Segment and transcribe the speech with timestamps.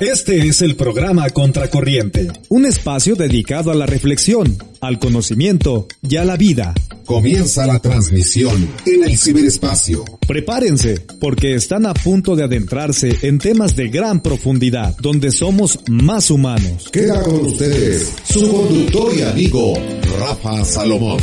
[0.00, 6.24] Este es el programa Contracorriente, un espacio dedicado a la reflexión, al conocimiento y a
[6.24, 6.72] la vida.
[7.04, 10.06] Comienza la transmisión en el ciberespacio.
[10.26, 16.30] Prepárense, porque están a punto de adentrarse en temas de gran profundidad, donde somos más
[16.30, 16.88] humanos.
[16.90, 19.74] Queda con ustedes su conductor y amigo,
[20.18, 21.20] Rafa Salomón.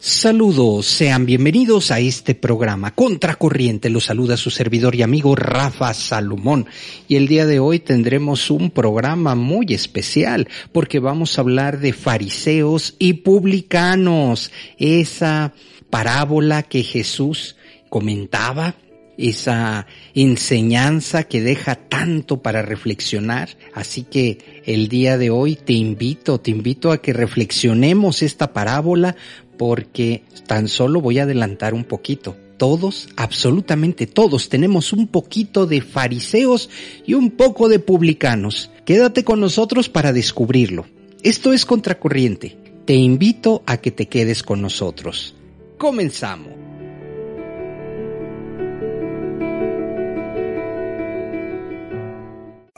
[0.00, 3.90] Saludos, sean bienvenidos a este programa Contracorriente.
[3.90, 6.66] Los saluda su servidor y amigo Rafa Salomón.
[7.08, 11.92] Y el día de hoy tendremos un programa muy especial porque vamos a hablar de
[11.92, 14.52] fariseos y publicanos.
[14.78, 15.52] Esa
[15.90, 17.56] parábola que Jesús
[17.88, 18.76] comentaba
[19.18, 23.48] esa enseñanza que deja tanto para reflexionar.
[23.74, 29.16] Así que el día de hoy te invito, te invito a que reflexionemos esta parábola
[29.56, 32.36] porque tan solo voy a adelantar un poquito.
[32.58, 36.68] Todos, absolutamente todos, tenemos un poquito de fariseos
[37.06, 38.70] y un poco de publicanos.
[38.84, 40.84] Quédate con nosotros para descubrirlo.
[41.22, 42.58] Esto es Contracorriente.
[42.84, 45.34] Te invito a que te quedes con nosotros.
[45.78, 46.52] Comenzamos.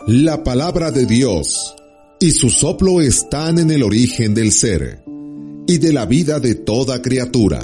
[0.07, 1.75] La palabra de Dios
[2.23, 5.03] y su soplo están en el origen del ser
[5.67, 7.61] y de la vida de toda criatura.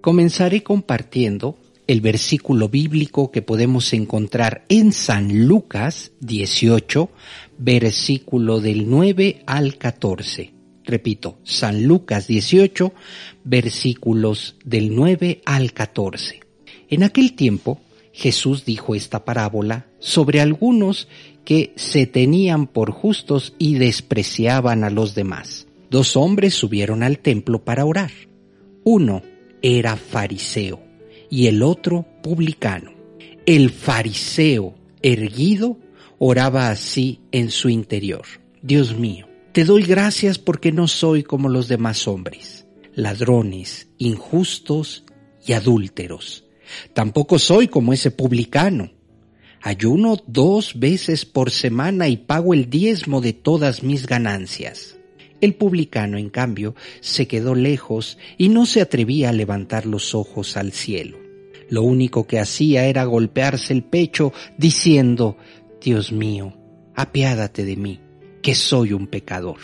[0.00, 7.10] Comenzaré compartiendo el versículo bíblico que podemos encontrar en San Lucas 18,
[7.58, 10.57] versículo del 9 al 14.
[10.88, 12.94] Repito, San Lucas 18,
[13.44, 16.40] versículos del 9 al 14.
[16.88, 17.78] En aquel tiempo
[18.14, 21.06] Jesús dijo esta parábola sobre algunos
[21.44, 25.66] que se tenían por justos y despreciaban a los demás.
[25.90, 28.10] Dos hombres subieron al templo para orar.
[28.82, 29.22] Uno
[29.60, 30.80] era fariseo
[31.28, 32.92] y el otro publicano.
[33.44, 35.76] El fariseo erguido
[36.18, 38.24] oraba así en su interior.
[38.62, 45.04] Dios mío, te doy gracias porque no soy como los demás hombres, ladrones, injustos
[45.44, 46.44] y adúlteros
[46.92, 48.90] Tampoco soy como ese publicano.
[49.60, 54.96] Ayuno dos veces por semana y pago el diezmo de todas mis ganancias.
[55.40, 60.56] El publicano, en cambio, se quedó lejos y no se atrevía a levantar los ojos
[60.56, 61.18] al cielo.
[61.70, 65.36] Lo único que hacía era golpearse el pecho diciendo,
[65.80, 66.56] Dios mío,
[66.94, 68.00] apiádate de mí,
[68.42, 69.58] que soy un pecador.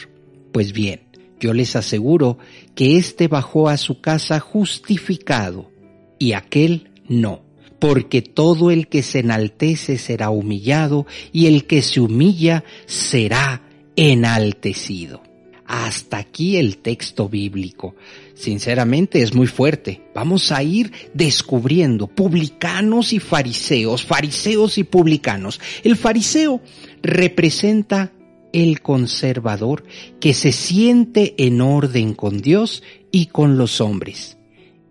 [0.52, 1.00] Pues bien,
[1.40, 2.38] yo les aseguro
[2.74, 5.70] que éste bajó a su casa justificado
[6.18, 7.42] y aquel no,
[7.78, 13.62] porque todo el que se enaltece será humillado y el que se humilla será
[13.96, 15.22] enaltecido.
[15.66, 17.94] Hasta aquí el texto bíblico.
[18.34, 20.02] Sinceramente es muy fuerte.
[20.14, 25.60] Vamos a ir descubriendo publicanos y fariseos, fariseos y publicanos.
[25.82, 26.60] El fariseo
[27.02, 28.12] representa
[28.54, 29.84] el conservador
[30.20, 34.38] que se siente en orden con Dios y con los hombres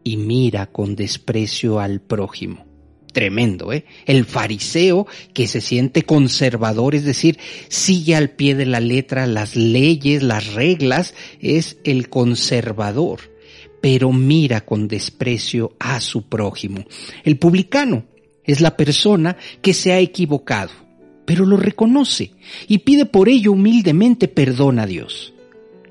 [0.03, 2.65] y mira con desprecio al prójimo.
[3.13, 3.85] Tremendo, ¿eh?
[4.05, 7.37] El fariseo que se siente conservador, es decir,
[7.69, 13.19] sigue al pie de la letra las leyes, las reglas, es el conservador,
[13.81, 16.83] pero mira con desprecio a su prójimo.
[17.23, 18.05] El publicano
[18.43, 20.71] es la persona que se ha equivocado,
[21.25, 22.31] pero lo reconoce
[22.67, 25.33] y pide por ello humildemente perdón a Dios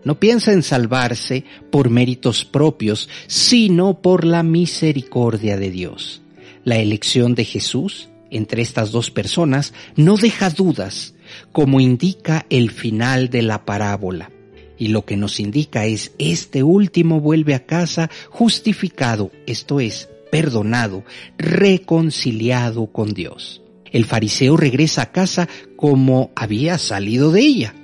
[0.04, 6.22] no piensa en salvarse por méritos propios, sino por la misericordia de Dios.
[6.64, 11.14] La elección de Jesús entre estas dos personas no deja dudas,
[11.52, 14.30] como indica el final de la parábola.
[14.78, 21.04] Y lo que nos indica es, este último vuelve a casa justificado, esto es, perdonado,
[21.38, 23.61] reconciliado con Dios.
[23.92, 27.74] El fariseo regresa a casa como había salido de ella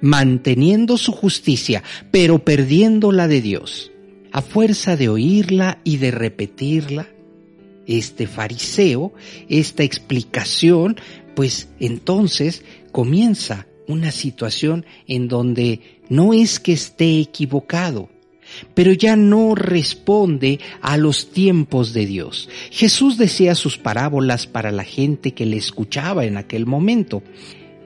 [0.00, 3.92] manteniendo su justicia, pero perdiendo la de Dios.
[4.32, 7.08] A fuerza de oírla y de repetirla,
[7.86, 9.14] este fariseo,
[9.48, 10.96] esta explicación,
[11.34, 12.62] pues entonces
[12.92, 15.80] comienza una situación en donde
[16.10, 18.10] no es que esté equivocado,
[18.74, 22.48] pero ya no responde a los tiempos de Dios.
[22.70, 27.22] Jesús decía sus parábolas para la gente que le escuchaba en aquel momento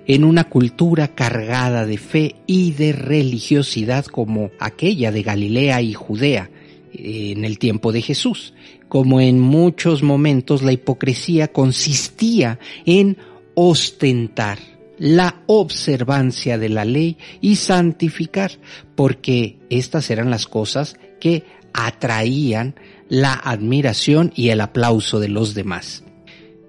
[0.06, 6.50] en una cultura cargada de fe y de religiosidad como aquella de Galilea y Judea,
[6.92, 8.52] en el tiempo de Jesús.
[8.88, 13.16] Como en muchos momentos la hipocresía consistía en
[13.54, 14.58] ostentar
[15.02, 18.52] la observancia de la ley y santificar,
[18.94, 21.42] porque estas eran las cosas que
[21.74, 22.76] atraían
[23.08, 26.04] la admiración y el aplauso de los demás.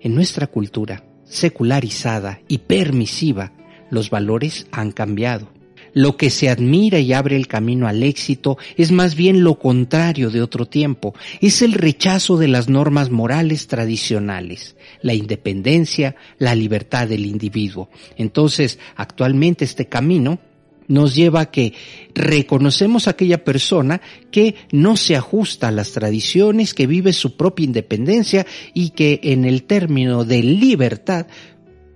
[0.02, 3.52] En nuestra cultura secularizada y permisiva,
[3.92, 5.53] los valores han cambiado.
[5.94, 10.32] Lo que se admira y abre el camino al éxito es más bien lo contrario
[10.32, 17.08] de otro tiempo, es el rechazo de las normas morales tradicionales, la independencia, la libertad
[17.08, 17.90] del individuo.
[18.18, 20.40] Entonces, actualmente este camino
[20.88, 21.74] nos lleva a que
[22.14, 24.02] reconocemos a aquella persona
[24.32, 29.46] que no se ajusta a las tradiciones, que vive su propia independencia y que en
[29.46, 31.28] el término de libertad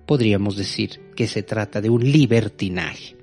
[0.06, 3.17] podríamos decir que se trata de un libertinaje.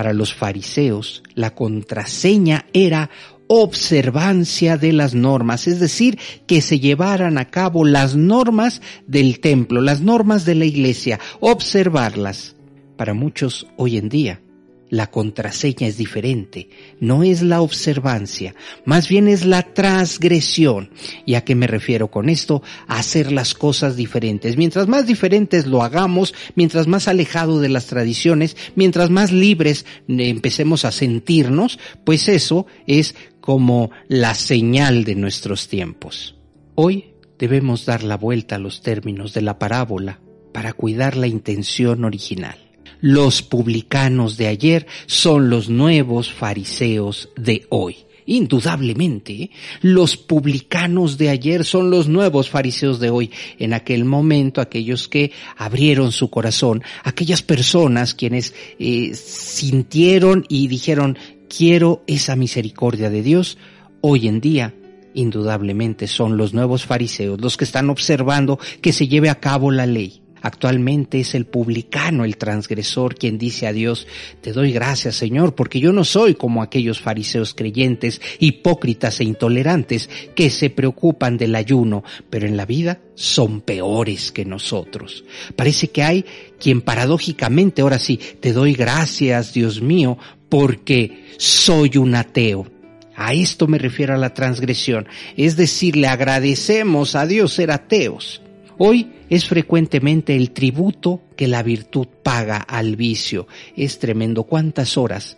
[0.00, 3.10] Para los fariseos, la contraseña era
[3.48, 9.82] observancia de las normas, es decir, que se llevaran a cabo las normas del templo,
[9.82, 12.56] las normas de la iglesia, observarlas.
[12.96, 14.40] Para muchos hoy en día,
[14.90, 18.54] la contraseña es diferente, no es la observancia,
[18.84, 20.90] más bien es la transgresión.
[21.24, 22.62] ¿Y a qué me refiero con esto?
[22.88, 24.56] A hacer las cosas diferentes.
[24.56, 30.84] Mientras más diferentes lo hagamos, mientras más alejado de las tradiciones, mientras más libres empecemos
[30.84, 36.36] a sentirnos, pues eso es como la señal de nuestros tiempos.
[36.74, 40.20] Hoy debemos dar la vuelta a los términos de la parábola
[40.52, 42.69] para cuidar la intención original.
[43.00, 47.96] Los publicanos de ayer son los nuevos fariseos de hoy.
[48.26, 49.50] Indudablemente,
[49.80, 53.30] los publicanos de ayer son los nuevos fariseos de hoy.
[53.58, 61.18] En aquel momento, aquellos que abrieron su corazón, aquellas personas quienes eh, sintieron y dijeron,
[61.48, 63.58] quiero esa misericordia de Dios,
[64.00, 64.74] hoy en día
[65.12, 69.86] indudablemente son los nuevos fariseos, los que están observando que se lleve a cabo la
[69.86, 70.22] ley.
[70.42, 74.06] Actualmente es el publicano, el transgresor, quien dice a Dios,
[74.40, 80.08] te doy gracias Señor, porque yo no soy como aquellos fariseos creyentes, hipócritas e intolerantes
[80.34, 85.24] que se preocupan del ayuno, pero en la vida son peores que nosotros.
[85.56, 86.24] Parece que hay
[86.58, 92.66] quien paradójicamente, ahora sí, te doy gracias Dios mío, porque soy un ateo.
[93.14, 95.06] A esto me refiero a la transgresión,
[95.36, 98.40] es decir, le agradecemos a Dios ser ateos.
[98.82, 103.46] Hoy es frecuentemente el tributo que la virtud paga al vicio.
[103.76, 104.44] Es tremendo.
[104.44, 105.36] Cuántas horas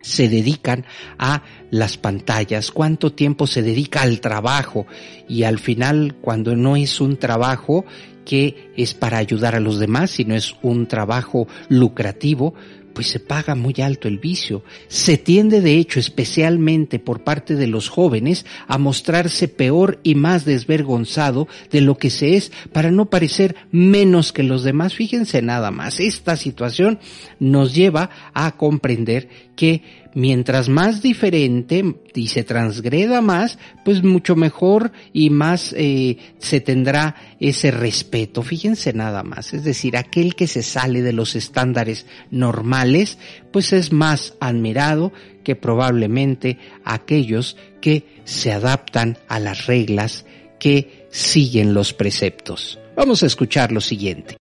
[0.00, 0.86] se dedican
[1.18, 4.86] a las pantallas, cuánto tiempo se dedica al trabajo
[5.28, 7.84] y al final cuando no es un trabajo
[8.24, 12.54] que es para ayudar a los demás, sino es un trabajo lucrativo,
[12.92, 14.62] pues se paga muy alto el vicio.
[14.88, 20.44] Se tiende de hecho especialmente por parte de los jóvenes a mostrarse peor y más
[20.44, 24.94] desvergonzado de lo que se es para no parecer menos que los demás.
[24.94, 26.98] Fíjense nada más, esta situación
[27.38, 29.82] nos lleva a comprender que
[30.14, 31.84] mientras más diferente
[32.14, 38.42] y se transgreda más, pues mucho mejor y más eh, se tendrá ese respeto.
[38.42, 43.18] Fíjense nada más, es decir, aquel que se sale de los estándares normales,
[43.52, 45.12] pues es más admirado
[45.44, 50.24] que probablemente aquellos que se adaptan a las reglas
[50.58, 52.78] que siguen los preceptos.
[52.96, 54.38] Vamos a escuchar lo siguiente.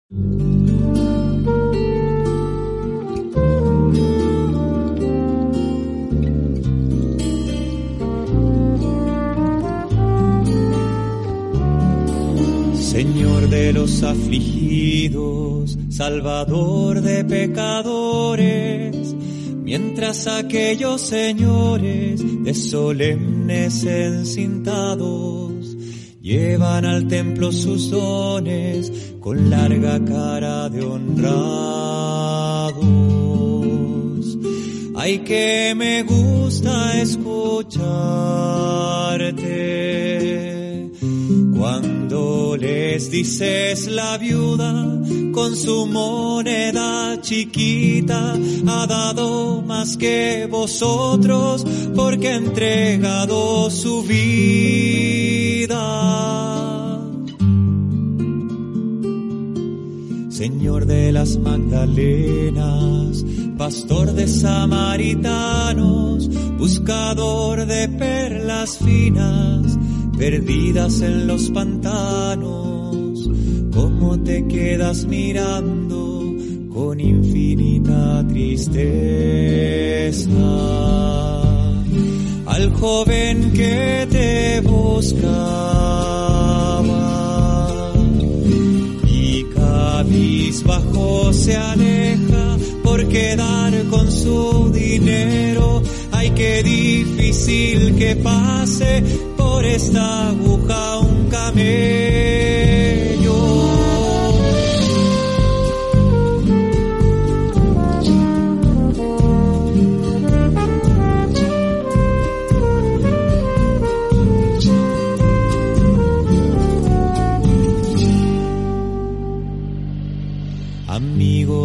[13.74, 18.96] Los afligidos, Salvador de pecadores,
[19.64, 25.76] mientras aquellos señores de solemnes encintados
[26.22, 31.24] llevan al templo sus dones con larga cara de honrados.
[34.96, 37.74] Ay que me gusta escucharte
[41.58, 41.93] cuando
[42.56, 44.86] les dices la viuda
[45.32, 48.36] con su moneda chiquita
[48.68, 55.80] ha dado más que vosotros porque ha entregado su vida.
[60.30, 63.26] Señor de las Magdalenas,
[63.58, 69.78] pastor de samaritanos, buscador de perlas finas,
[70.18, 73.30] perdidas en los pantanos,
[73.74, 76.36] cómo te quedas mirando
[76.74, 78.94] con infinita tristeza.
[82.46, 85.34] al joven que te buscaba.
[89.08, 89.46] Y
[90.66, 95.82] bajo se aleja por quedar con su dinero.
[96.12, 99.04] Ay, qué difícil que pase
[99.54, 102.94] por esta aguja un camello.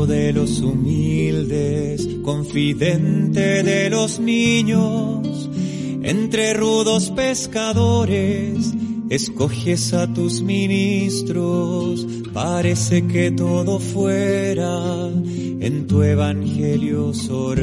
[0.06, 5.17] de los humildes, confidente de los niños,
[6.08, 8.72] entre rudos pescadores,
[9.10, 15.10] escoges a tus ministros, parece que todo fuera
[15.60, 17.60] en tu evangelio sorpresa.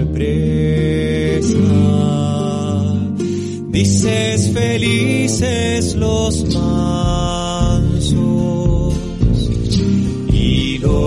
[3.72, 7.16] Dices felices los mansos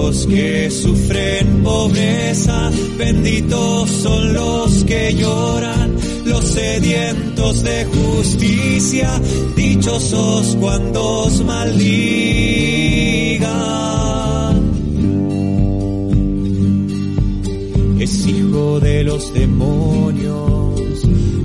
[0.08, 5.87] los que sufren pobreza, benditos son los que lloran,
[6.28, 9.20] los sedientos de justicia,
[9.56, 12.18] dichosos cuando os maldigan.
[17.98, 21.04] Es hijo de los demonios,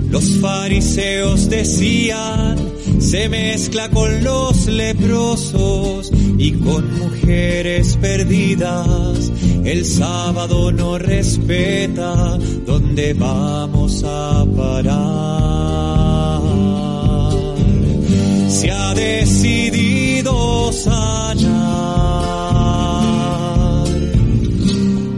[0.09, 2.72] los fariseos decían,
[3.03, 9.31] se mezcla con los leprosos y con mujeres perdidas.
[9.63, 16.41] El sábado no respeta dónde vamos a parar.
[18.47, 21.43] Se ha decidido sanar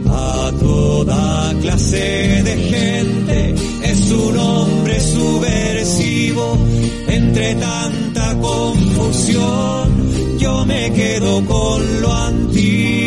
[0.08, 2.35] a toda clase
[7.36, 13.05] entre tanta confusión, yo me quedo con lo antiguo.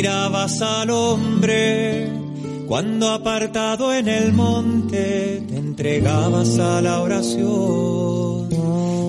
[0.00, 2.08] Mirabas al hombre
[2.66, 8.48] cuando apartado en el monte te entregabas a la oración.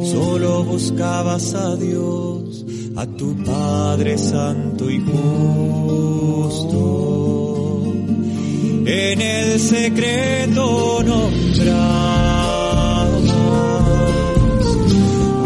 [0.03, 2.65] Solo buscabas a Dios,
[2.97, 6.73] a tu Padre Santo y justo.
[8.85, 11.71] En el secreto nombrabas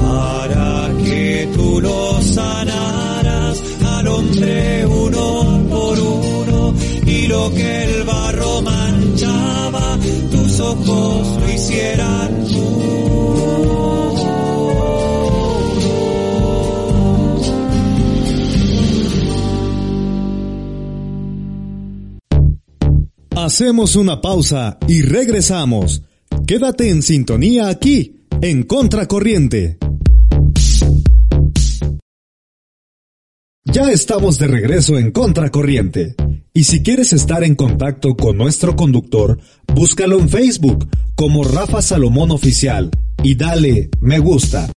[0.08, 4.95] para que tú lo sanaras al hombre
[7.54, 9.98] que el barro manchaba,
[10.32, 12.46] tus ojos lo hicieran
[23.46, 26.02] Hacemos una pausa y regresamos.
[26.48, 29.78] Quédate en sintonía aquí, en Contracorriente.
[33.66, 36.16] Ya estamos de regreso en Contracorriente.
[36.58, 39.38] Y si quieres estar en contacto con nuestro conductor,
[39.74, 44.72] búscalo en Facebook como Rafa Salomón Oficial y dale me gusta.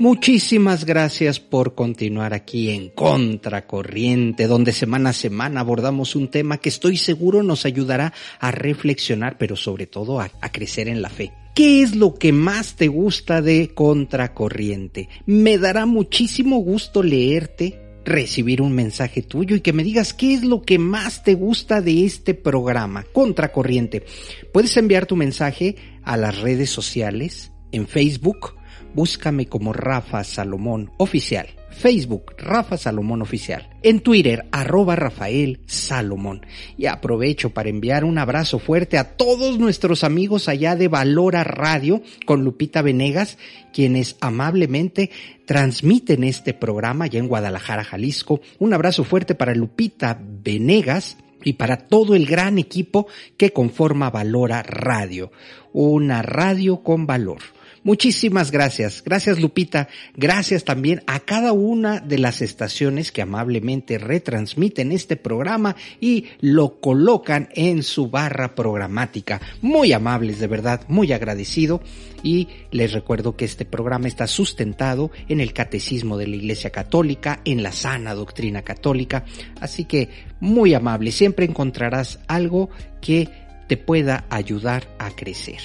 [0.00, 6.68] Muchísimas gracias por continuar aquí en Contracorriente, donde semana a semana abordamos un tema que
[6.68, 11.32] estoy seguro nos ayudará a reflexionar, pero sobre todo a, a crecer en la fe.
[11.54, 15.08] ¿Qué es lo que más te gusta de Contracorriente?
[15.24, 20.42] Me dará muchísimo gusto leerte, recibir un mensaje tuyo y que me digas qué es
[20.42, 24.04] lo que más te gusta de este programa, Contracorriente.
[24.52, 28.56] Puedes enviar tu mensaje a las redes sociales, en Facebook,
[28.92, 31.46] búscame como Rafa Salomón Oficial.
[31.74, 33.68] Facebook, Rafa Salomón Oficial.
[33.82, 36.46] En Twitter, arroba Rafael Salomón.
[36.78, 42.02] Y aprovecho para enviar un abrazo fuerte a todos nuestros amigos allá de Valora Radio
[42.24, 43.36] con Lupita Venegas,
[43.72, 45.10] quienes amablemente
[45.44, 48.40] transmiten este programa allá en Guadalajara, Jalisco.
[48.58, 54.62] Un abrazo fuerte para Lupita Venegas y para todo el gran equipo que conforma Valora
[54.62, 55.30] Radio.
[55.72, 57.40] Una radio con valor.
[57.84, 59.04] Muchísimas gracias.
[59.04, 59.88] Gracias Lupita.
[60.16, 66.80] Gracias también a cada una de las estaciones que amablemente retransmiten este programa y lo
[66.80, 69.42] colocan en su barra programática.
[69.60, 71.82] Muy amables, de verdad, muy agradecido.
[72.22, 77.40] Y les recuerdo que este programa está sustentado en el catecismo de la Iglesia Católica,
[77.44, 79.26] en la sana doctrina católica.
[79.60, 80.08] Así que
[80.40, 82.70] muy amable, siempre encontrarás algo
[83.02, 83.28] que
[83.68, 85.60] te pueda ayudar a crecer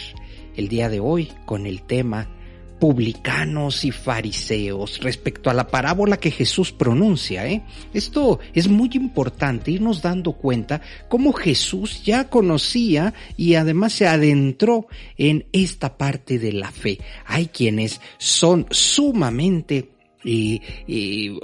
[0.55, 2.27] el día de hoy con el tema
[2.79, 7.45] publicanos y fariseos respecto a la parábola que Jesús pronuncia.
[7.47, 7.61] ¿eh?
[7.93, 14.87] Esto es muy importante irnos dando cuenta cómo Jesús ya conocía y además se adentró
[15.17, 16.99] en esta parte de la fe.
[17.25, 19.91] Hay quienes son sumamente
[20.23, 20.61] y,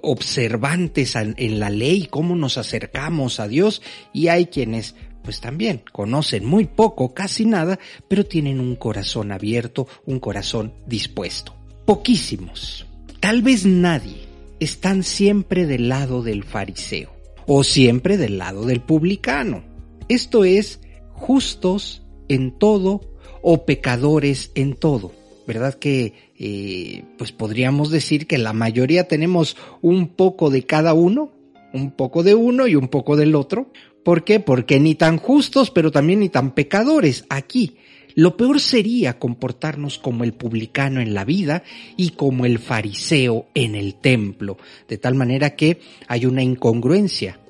[0.02, 3.82] observantes en la ley, cómo nos acercamos a Dios,
[4.12, 9.88] y hay quienes pues también conocen muy poco, casi nada, pero tienen un corazón abierto,
[10.06, 11.56] un corazón dispuesto.
[11.86, 12.86] Poquísimos,
[13.20, 14.28] tal vez nadie,
[14.60, 17.12] están siempre del lado del fariseo
[17.48, 19.64] o siempre del lado del publicano.
[20.08, 20.80] Esto es,
[21.14, 23.02] justos en todo
[23.42, 25.12] o pecadores en todo.
[25.48, 31.32] ¿Verdad que eh, pues podríamos decir que la mayoría tenemos un poco de cada uno?
[31.76, 33.70] Un poco de uno y un poco del otro.
[34.02, 34.40] ¿Por qué?
[34.40, 37.26] Porque ni tan justos, pero también ni tan pecadores.
[37.28, 37.76] Aquí,
[38.14, 41.64] lo peor sería comportarnos como el publicano en la vida
[41.98, 47.42] y como el fariseo en el templo, de tal manera que hay una incongruencia.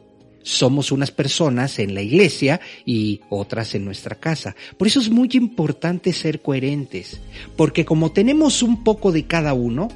[0.42, 4.56] Somos unas personas en la iglesia y otras en nuestra casa.
[4.76, 7.22] Por eso es muy importante ser coherentes,
[7.56, 9.88] porque como tenemos un poco de cada uno,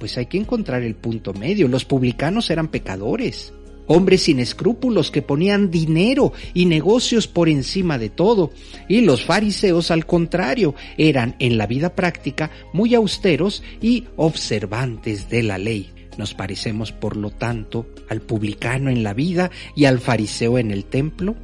[0.00, 1.68] pues hay que encontrar el punto medio.
[1.68, 3.52] Los publicanos eran pecadores
[3.86, 8.52] hombres sin escrúpulos que ponían dinero y negocios por encima de todo,
[8.88, 15.42] y los fariseos al contrario eran en la vida práctica muy austeros y observantes de
[15.42, 15.90] la ley.
[16.18, 20.84] Nos parecemos, por lo tanto, al publicano en la vida y al fariseo en el
[20.86, 21.36] templo,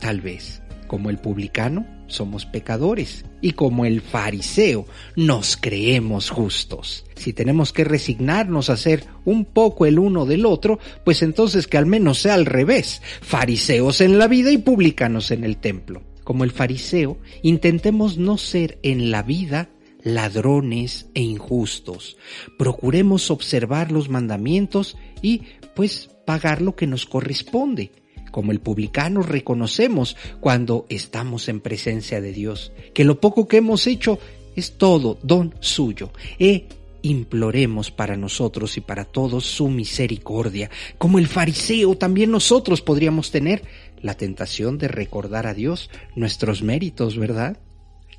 [0.00, 7.04] tal vez, como el publicano somos pecadores y como el fariseo nos creemos justos.
[7.14, 11.78] Si tenemos que resignarnos a ser un poco el uno del otro, pues entonces que
[11.78, 16.02] al menos sea al revés, fariseos en la vida y publicanos en el templo.
[16.24, 19.70] Como el fariseo, intentemos no ser en la vida
[20.02, 22.16] ladrones e injustos.
[22.58, 25.42] Procuremos observar los mandamientos y
[25.74, 27.92] pues pagar lo que nos corresponde
[28.30, 33.86] como el publicano reconocemos cuando estamos en presencia de Dios, que lo poco que hemos
[33.86, 34.18] hecho
[34.56, 36.10] es todo don suyo.
[36.38, 36.66] E
[37.02, 40.70] imploremos para nosotros y para todos su misericordia.
[40.98, 43.62] Como el fariseo, también nosotros podríamos tener
[44.02, 47.58] la tentación de recordar a Dios nuestros méritos, ¿verdad?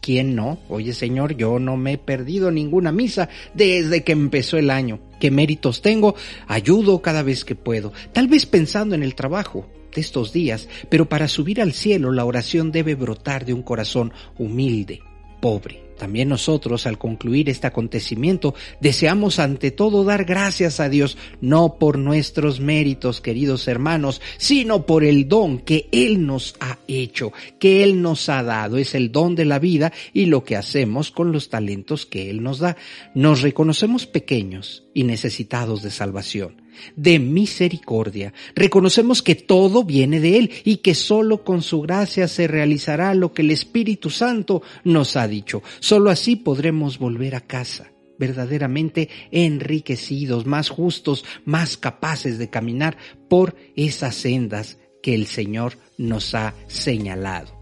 [0.01, 0.59] ¿Quién no?
[0.69, 4.99] Oye Señor, yo no me he perdido ninguna misa desde que empezó el año.
[5.19, 6.15] ¿Qué méritos tengo?
[6.47, 7.91] Ayudo cada vez que puedo.
[8.13, 12.25] Tal vez pensando en el trabajo de estos días, pero para subir al cielo la
[12.25, 15.02] oración debe brotar de un corazón humilde,
[15.41, 15.89] pobre.
[15.99, 21.99] También nosotros, al concluir este acontecimiento, deseamos ante todo dar gracias a Dios, no por
[21.99, 28.02] nuestros méritos, queridos hermanos, sino por el don que Él nos ha hecho, que Él
[28.02, 28.78] nos ha dado.
[28.78, 32.41] Es el don de la vida y lo que hacemos con los talentos que Él
[32.41, 32.78] nos da.
[33.13, 38.33] Nos reconocemos pequeños y necesitados de salvación de misericordia.
[38.55, 43.33] Reconocemos que todo viene de Él y que solo con su gracia se realizará lo
[43.33, 45.61] que el Espíritu Santo nos ha dicho.
[45.79, 52.97] Solo así podremos volver a casa verdaderamente enriquecidos, más justos, más capaces de caminar
[53.29, 57.57] por esas sendas que el Señor nos ha señalado.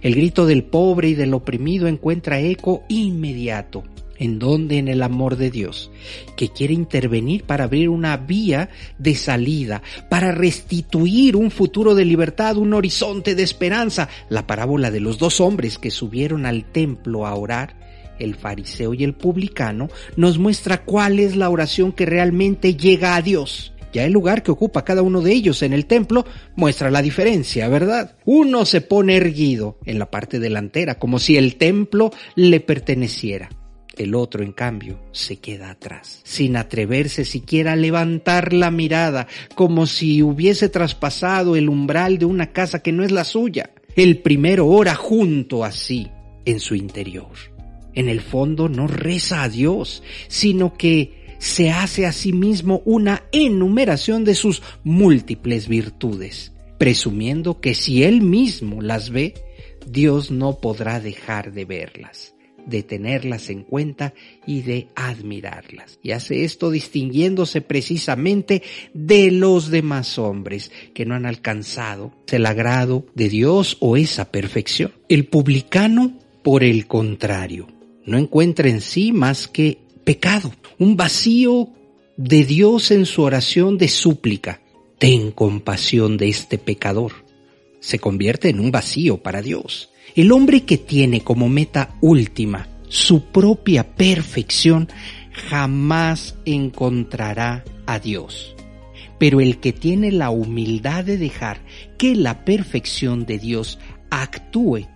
[0.00, 3.84] El grito del pobre y del oprimido encuentra eco inmediato
[4.18, 4.78] ¿En dónde?
[4.78, 5.92] En el amor de Dios,
[6.36, 12.56] que quiere intervenir para abrir una vía de salida, para restituir un futuro de libertad,
[12.56, 14.08] un horizonte de esperanza.
[14.28, 17.76] La parábola de los dos hombres que subieron al templo a orar,
[18.18, 23.22] el fariseo y el publicano, nos muestra cuál es la oración que realmente llega a
[23.22, 23.72] Dios.
[23.92, 26.26] Ya el lugar que ocupa cada uno de ellos en el templo
[26.56, 28.16] muestra la diferencia, ¿verdad?
[28.24, 33.48] Uno se pone erguido en la parte delantera, como si el templo le perteneciera.
[33.98, 39.86] El otro, en cambio, se queda atrás, sin atreverse siquiera a levantar la mirada, como
[39.86, 43.70] si hubiese traspasado el umbral de una casa que no es la suya.
[43.96, 46.06] El primero ora junto a sí,
[46.44, 47.32] en su interior.
[47.92, 53.24] En el fondo no reza a Dios, sino que se hace a sí mismo una
[53.32, 59.34] enumeración de sus múltiples virtudes, presumiendo que si él mismo las ve,
[59.88, 64.14] Dios no podrá dejar de verlas de tenerlas en cuenta
[64.46, 65.98] y de admirarlas.
[66.02, 68.62] Y hace esto distinguiéndose precisamente
[68.94, 74.92] de los demás hombres que no han alcanzado el agrado de Dios o esa perfección.
[75.08, 77.68] El publicano, por el contrario,
[78.04, 81.68] no encuentra en sí más que pecado, un vacío
[82.16, 84.60] de Dios en su oración de súplica.
[84.98, 87.12] Ten compasión de este pecador.
[87.80, 93.24] Se convierte en un vacío para Dios el hombre que tiene como meta última su
[93.24, 94.88] propia perfección
[95.32, 98.54] jamás encontrará a Dios.
[99.18, 101.60] Pero el que tiene la humildad de dejar
[101.96, 103.78] que la perfección de Dios
[104.10, 104.86] actúe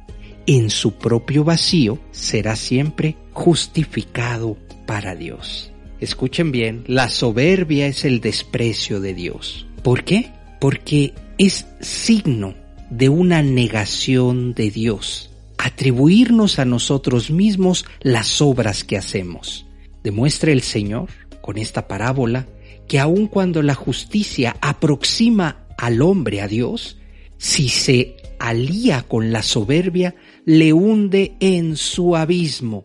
[0.46, 5.72] en su propio vacío será siempre justificado para Dios.
[6.00, 9.66] Escuchen bien, la soberbia es el desprecio de Dios.
[9.82, 10.30] ¿Por qué?
[10.60, 12.54] Porque es signo
[12.92, 19.64] de una negación de Dios, atribuirnos a nosotros mismos las obras que hacemos.
[20.04, 21.08] Demuestra el Señor
[21.40, 22.46] con esta parábola
[22.86, 26.98] que aun cuando la justicia aproxima al hombre a Dios,
[27.38, 32.84] si se alía con la soberbia, le hunde en su abismo.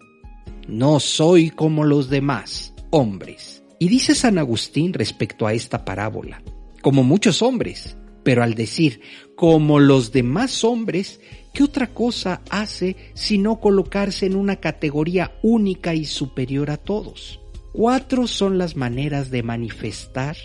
[0.69, 3.61] No soy como los demás hombres.
[3.77, 6.41] Y dice San Agustín respecto a esta parábola,
[6.81, 9.01] como muchos hombres, pero al decir,
[9.37, 11.21] como los demás hombres,
[11.53, 17.39] ¿qué otra cosa hace sino colocarse en una categoría única y superior a todos?
[17.71, 20.35] Cuatro son las maneras de manifestar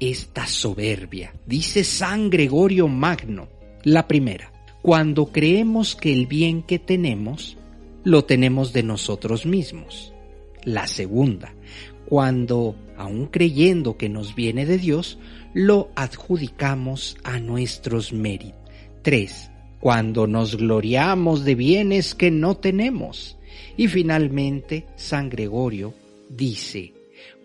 [0.00, 3.48] esta soberbia, dice San Gregorio Magno.
[3.84, 7.58] La primera, cuando creemos que el bien que tenemos
[8.02, 10.14] lo tenemos de nosotros mismos.
[10.64, 11.54] La segunda,
[12.06, 15.18] cuando, aun creyendo que nos viene de Dios,
[15.54, 18.60] lo adjudicamos a nuestros méritos.
[19.02, 19.50] 3.
[19.80, 23.36] Cuando nos gloriamos de bienes que no tenemos.
[23.76, 25.92] Y finalmente, San Gregorio
[26.28, 26.94] dice,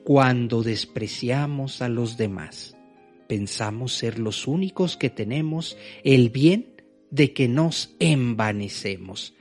[0.04, 2.78] cuando despreciamos a los demás,
[3.28, 6.68] pensamos ser los únicos que tenemos el bien
[7.10, 9.34] de que nos envanecemos.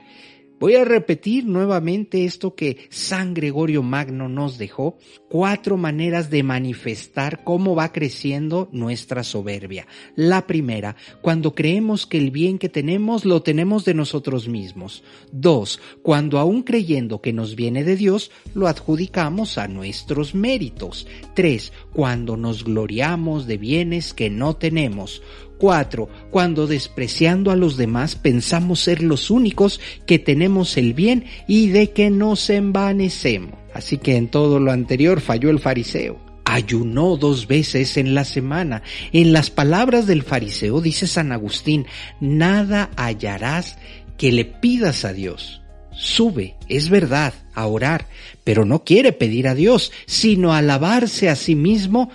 [0.59, 4.97] Voy a repetir nuevamente esto que San Gregorio Magno nos dejó,
[5.29, 9.85] cuatro maneras de manifestar cómo va creciendo nuestra soberbia.
[10.15, 15.03] La primera, cuando creemos que el bien que tenemos lo tenemos de nosotros mismos.
[15.31, 21.05] Dos, cuando aún creyendo que nos viene de Dios, lo adjudicamos a nuestros méritos.
[21.35, 25.21] Tres, cuando nos gloriamos de bienes que no tenemos.
[25.57, 26.09] 4.
[26.31, 31.91] Cuando despreciando a los demás pensamos ser los únicos que tenemos el bien y de
[31.91, 33.53] que nos envanecemos.
[33.73, 36.19] Así que en todo lo anterior falló el fariseo.
[36.45, 38.81] Ayunó dos veces en la semana.
[39.11, 41.85] En las palabras del fariseo dice San Agustín,
[42.19, 43.77] nada hallarás
[44.17, 45.61] que le pidas a Dios.
[45.91, 48.07] Sube, es verdad, a orar,
[48.43, 52.11] pero no quiere pedir a Dios, sino alabarse a sí mismo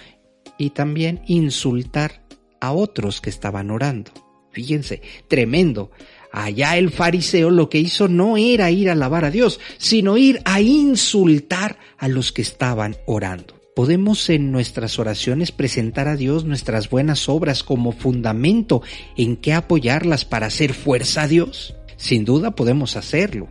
[0.56, 2.21] y también insultar
[2.62, 4.12] a otros que estaban orando.
[4.52, 5.90] Fíjense, tremendo.
[6.30, 10.40] Allá el fariseo lo que hizo no era ir a alabar a Dios, sino ir
[10.44, 13.60] a insultar a los que estaban orando.
[13.74, 18.82] Podemos en nuestras oraciones presentar a Dios nuestras buenas obras como fundamento
[19.16, 21.74] en que apoyarlas para hacer fuerza a Dios.
[21.96, 23.48] Sin duda podemos hacerlo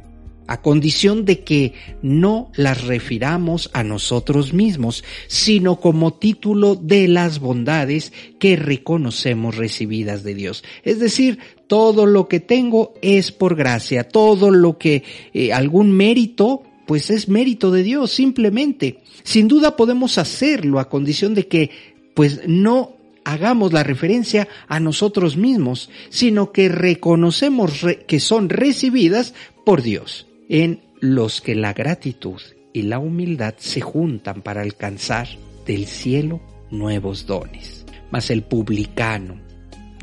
[0.52, 7.40] a condición de que no las refiramos a nosotros mismos, sino como título de las
[7.40, 10.66] bondades que reconocemos recibidas de Dios.
[10.84, 16.64] Es decir, todo lo que tengo es por gracia, todo lo que eh, algún mérito,
[16.86, 19.00] pues es mérito de Dios, simplemente.
[19.24, 21.70] Sin duda podemos hacerlo a condición de que,
[22.14, 29.34] pues no hagamos la referencia a nosotros mismos, sino que reconocemos que son recibidas
[29.64, 32.42] por Dios en los que la gratitud
[32.74, 35.30] y la humildad se juntan para alcanzar
[35.66, 37.86] del cielo nuevos dones.
[38.12, 39.40] Mas el publicano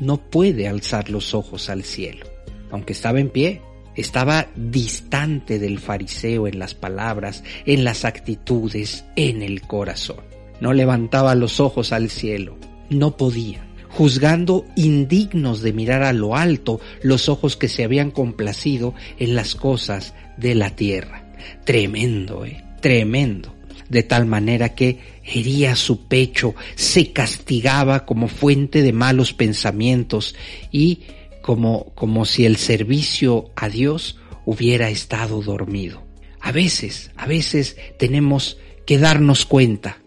[0.01, 2.25] no puede alzar los ojos al cielo,
[2.71, 3.61] aunque estaba en pie,
[3.95, 10.21] estaba distante del fariseo en las palabras, en las actitudes, en el corazón.
[10.61, 12.57] No levantaba los ojos al cielo,
[12.89, 18.93] no podía juzgando indignos de mirar a lo alto los ojos que se habían complacido
[19.17, 21.33] en las cosas de la tierra.
[21.65, 23.55] Tremendo, eh, tremendo.
[23.89, 30.35] De tal manera que hería su pecho, se castigaba como fuente de malos pensamientos
[30.71, 31.01] y
[31.41, 36.03] como, como si el servicio a Dios hubiera estado dormido.
[36.39, 39.97] A veces, a veces tenemos que darnos cuenta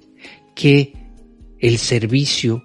[0.55, 0.92] que
[1.59, 2.62] el servicio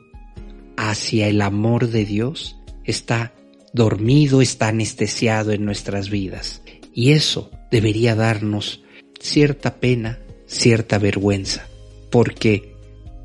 [0.76, 3.34] hacia el amor de Dios está
[3.74, 6.62] dormido, está anestesiado en nuestras vidas.
[6.94, 8.84] Y eso debería darnos
[9.20, 11.68] cierta pena, cierta vergüenza,
[12.10, 12.76] porque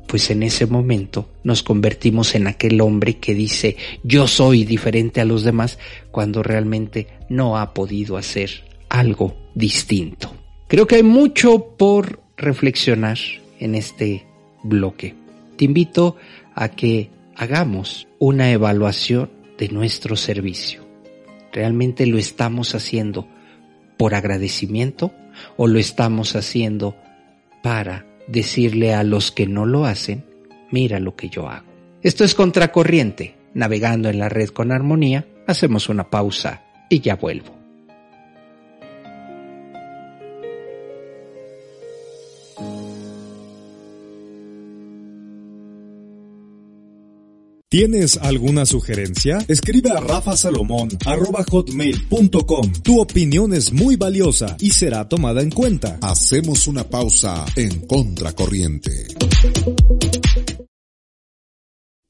[0.07, 5.25] pues en ese momento nos convertimos en aquel hombre que dice yo soy diferente a
[5.25, 5.79] los demás
[6.11, 10.31] cuando realmente no ha podido hacer algo distinto.
[10.67, 13.17] Creo que hay mucho por reflexionar
[13.59, 14.25] en este
[14.63, 15.15] bloque.
[15.57, 16.17] Te invito
[16.55, 20.83] a que hagamos una evaluación de nuestro servicio.
[21.51, 23.27] ¿Realmente lo estamos haciendo
[24.03, 25.13] por agradecimiento
[25.55, 26.97] o lo estamos haciendo
[27.61, 30.25] para decirle a los que no lo hacen,
[30.71, 31.67] mira lo que yo hago?
[32.01, 33.37] Esto es contracorriente.
[33.53, 37.62] Navegando en la red con armonía, hacemos una pausa y ya vuelvo.
[47.73, 49.39] ¿Tienes alguna sugerencia?
[49.47, 52.73] Escribe a rafasalomón.com.
[52.83, 55.97] Tu opinión es muy valiosa y será tomada en cuenta.
[56.03, 59.07] Hacemos una pausa en Contracorriente.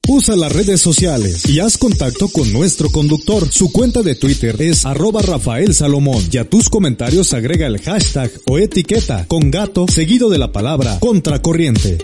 [0.06, 3.50] Usa las redes sociales y haz contacto con nuestro conductor.
[3.50, 8.30] Su cuenta de Twitter es arroba Rafael Salomón y a tus comentarios agrega el hashtag
[8.50, 11.96] o etiqueta con gato seguido de la palabra contracorriente.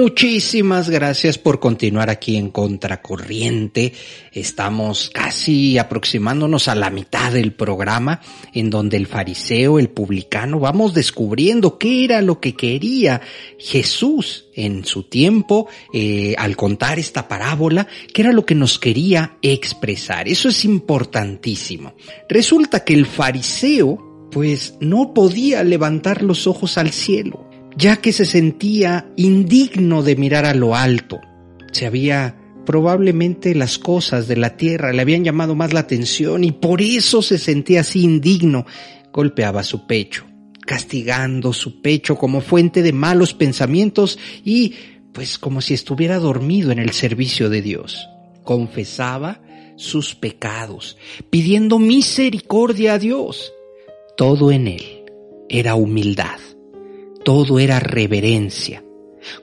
[0.00, 3.92] Muchísimas gracias por continuar aquí en Contracorriente.
[4.32, 8.20] Estamos casi aproximándonos a la mitad del programa
[8.54, 13.22] en donde el fariseo, el publicano, vamos descubriendo qué era lo que quería
[13.58, 19.36] Jesús en su tiempo eh, al contar esta parábola, qué era lo que nos quería
[19.42, 20.28] expresar.
[20.28, 21.96] Eso es importantísimo.
[22.28, 27.47] Resulta que el fariseo pues no podía levantar los ojos al cielo
[27.78, 31.20] ya que se sentía indigno de mirar a lo alto.
[31.70, 32.36] Se había
[32.66, 37.22] probablemente las cosas de la tierra le habían llamado más la atención y por eso
[37.22, 38.66] se sentía así indigno.
[39.12, 40.26] Golpeaba su pecho,
[40.66, 44.74] castigando su pecho como fuente de malos pensamientos y
[45.12, 48.08] pues como si estuviera dormido en el servicio de Dios.
[48.42, 49.40] Confesaba
[49.76, 50.96] sus pecados,
[51.30, 53.52] pidiendo misericordia a Dios.
[54.16, 54.82] Todo en él
[55.48, 56.40] era humildad
[57.28, 58.82] todo era reverencia.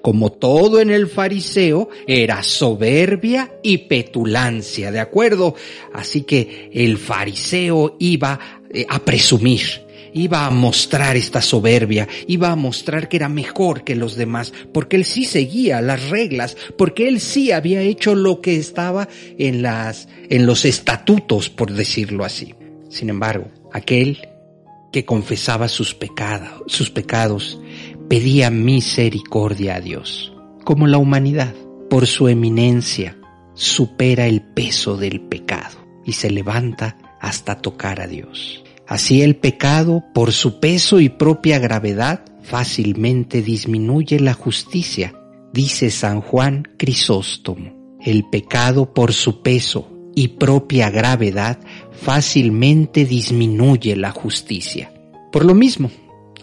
[0.02, 5.54] Como todo en el fariseo, era soberbia y petulancia, ¿de acuerdo?
[5.94, 12.56] Así que el fariseo iba eh, a presumir, iba a mostrar esta soberbia, iba a
[12.56, 17.20] mostrar que era mejor que los demás, porque él sí seguía las reglas, porque él
[17.20, 22.56] sí había hecho lo que estaba en las, en los estatutos, por decirlo así.
[22.90, 24.28] Sin embargo, aquel
[24.96, 27.60] que confesaba sus pecados, sus pecados,
[28.10, 30.34] pedía misericordia a Dios.
[30.64, 31.54] Como la humanidad,
[31.90, 33.18] por su eminencia,
[33.54, 38.64] supera el peso del pecado y se levanta hasta tocar a Dios.
[38.88, 45.16] Así el pecado, por su peso y propia gravedad, fácilmente disminuye la justicia,
[45.52, 47.98] dice San Juan Crisóstomo.
[48.00, 51.58] El pecado, por su peso y propia gravedad,
[51.92, 54.92] fácilmente disminuye la justicia.
[55.32, 55.90] Por lo mismo,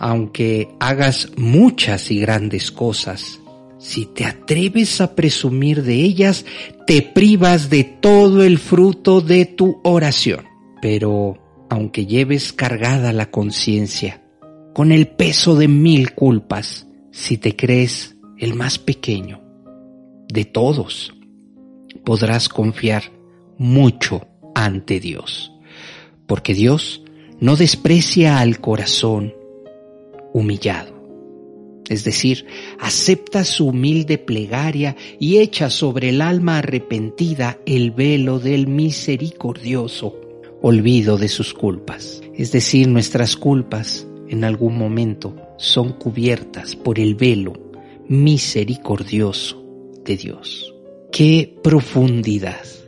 [0.03, 3.39] aunque hagas muchas y grandes cosas,
[3.79, 6.45] si te atreves a presumir de ellas,
[6.87, 10.45] te privas de todo el fruto de tu oración.
[10.83, 11.39] Pero,
[11.71, 14.23] aunque lleves cargada la conciencia,
[14.75, 19.41] con el peso de mil culpas, si te crees el más pequeño
[20.29, 21.15] de todos,
[22.05, 23.05] podrás confiar
[23.57, 25.53] mucho ante Dios
[26.27, 27.03] porque Dios
[27.41, 29.35] no desprecia al corazón
[30.33, 31.03] humillado.
[31.89, 32.47] Es decir,
[32.79, 40.17] acepta su humilde plegaria y echa sobre el alma arrepentida el velo del misericordioso
[40.63, 42.23] olvido de sus culpas.
[42.35, 47.53] Es decir, nuestras culpas en algún momento son cubiertas por el velo
[48.09, 49.63] misericordioso
[50.05, 50.75] de Dios.
[51.11, 52.82] ¡Qué profundidad!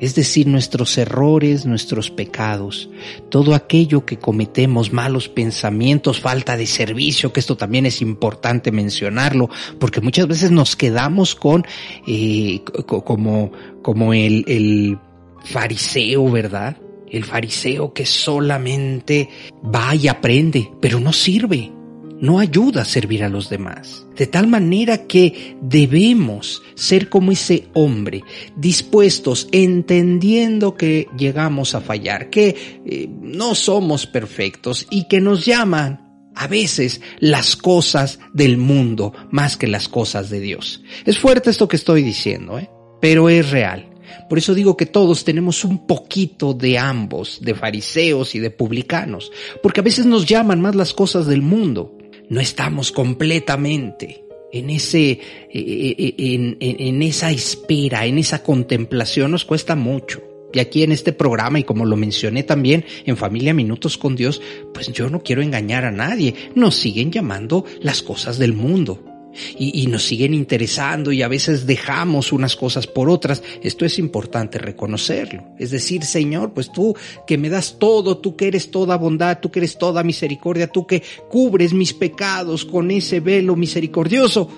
[0.00, 2.88] Es decir, nuestros errores, nuestros pecados,
[3.28, 9.50] todo aquello que cometemos, malos pensamientos, falta de servicio, que esto también es importante mencionarlo,
[9.78, 11.66] porque muchas veces nos quedamos con,
[12.06, 14.98] eh, como, como el, el
[15.44, 16.76] fariseo, ¿verdad?
[17.10, 19.28] El fariseo que solamente
[19.62, 21.72] va y aprende, pero no sirve
[22.20, 24.06] no ayuda a servir a los demás.
[24.16, 28.22] De tal manera que debemos ser como ese hombre,
[28.56, 36.10] dispuestos, entendiendo que llegamos a fallar, que eh, no somos perfectos y que nos llaman
[36.34, 40.82] a veces las cosas del mundo más que las cosas de Dios.
[41.04, 42.70] Es fuerte esto que estoy diciendo, ¿eh?
[43.00, 43.86] pero es real.
[44.28, 49.30] Por eso digo que todos tenemos un poquito de ambos, de fariseos y de publicanos,
[49.62, 51.96] porque a veces nos llaman más las cosas del mundo.
[52.30, 55.20] No estamos completamente en ese, eh,
[55.52, 60.22] eh, en, en esa espera, en esa contemplación, nos cuesta mucho.
[60.52, 64.40] Y aquí en este programa, y como lo mencioné también en Familia Minutos con Dios,
[64.72, 66.34] pues yo no quiero engañar a nadie.
[66.54, 69.09] Nos siguen llamando las cosas del mundo.
[69.58, 73.42] Y, nos siguen interesando y a veces dejamos unas cosas por otras.
[73.62, 75.44] Esto es importante reconocerlo.
[75.58, 79.50] Es decir, Señor, pues tú que me das todo, tú que eres toda bondad, tú
[79.50, 84.48] que eres toda misericordia, tú que cubres mis pecados con ese velo misericordioso,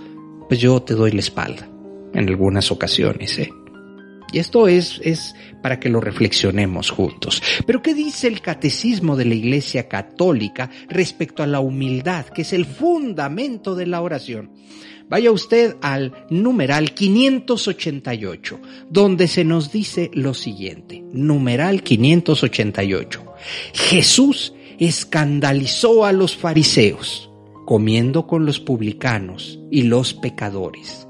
[0.48, 1.68] pues yo te doy la espalda
[2.14, 3.52] en algunas ocasiones, ¿eh?
[4.32, 7.42] Y esto es, es para que lo reflexionemos juntos.
[7.66, 12.52] Pero ¿qué dice el catecismo de la Iglesia Católica respecto a la humildad, que es
[12.54, 14.50] el fundamento de la oración?
[15.08, 21.04] Vaya usted al numeral 588, donde se nos dice lo siguiente.
[21.12, 23.22] Numeral 588.
[23.74, 27.30] Jesús escandalizó a los fariseos,
[27.66, 31.06] comiendo con los publicanos y los pecadores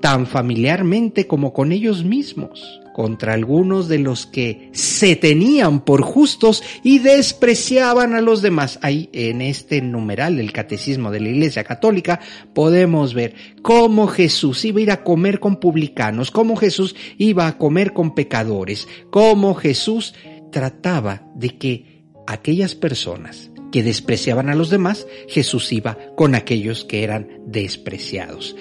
[0.00, 6.62] tan familiarmente como con ellos mismos, contra algunos de los que se tenían por justos
[6.82, 8.78] y despreciaban a los demás.
[8.82, 12.20] Ahí en este numeral del Catecismo de la Iglesia Católica
[12.54, 17.58] podemos ver cómo Jesús iba a ir a comer con publicanos, cómo Jesús iba a
[17.58, 20.14] comer con pecadores, cómo Jesús
[20.50, 27.04] trataba de que aquellas personas que despreciaban a los demás, Jesús iba con aquellos que
[27.04, 28.54] eran despreciados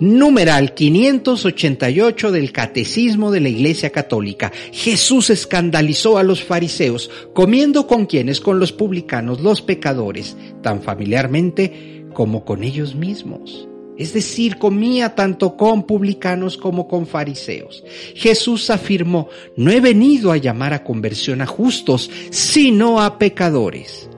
[0.00, 4.52] numeral 588 del Catecismo de la Iglesia Católica.
[4.72, 12.04] Jesús escandalizó a los fariseos, comiendo con quienes, con los publicanos, los pecadores, tan familiarmente
[12.12, 13.68] como con ellos mismos.
[13.96, 17.84] Es decir, comía tanto con publicanos como con fariseos.
[18.16, 24.08] Jesús afirmó, no he venido a llamar a conversión a justos, sino a pecadores.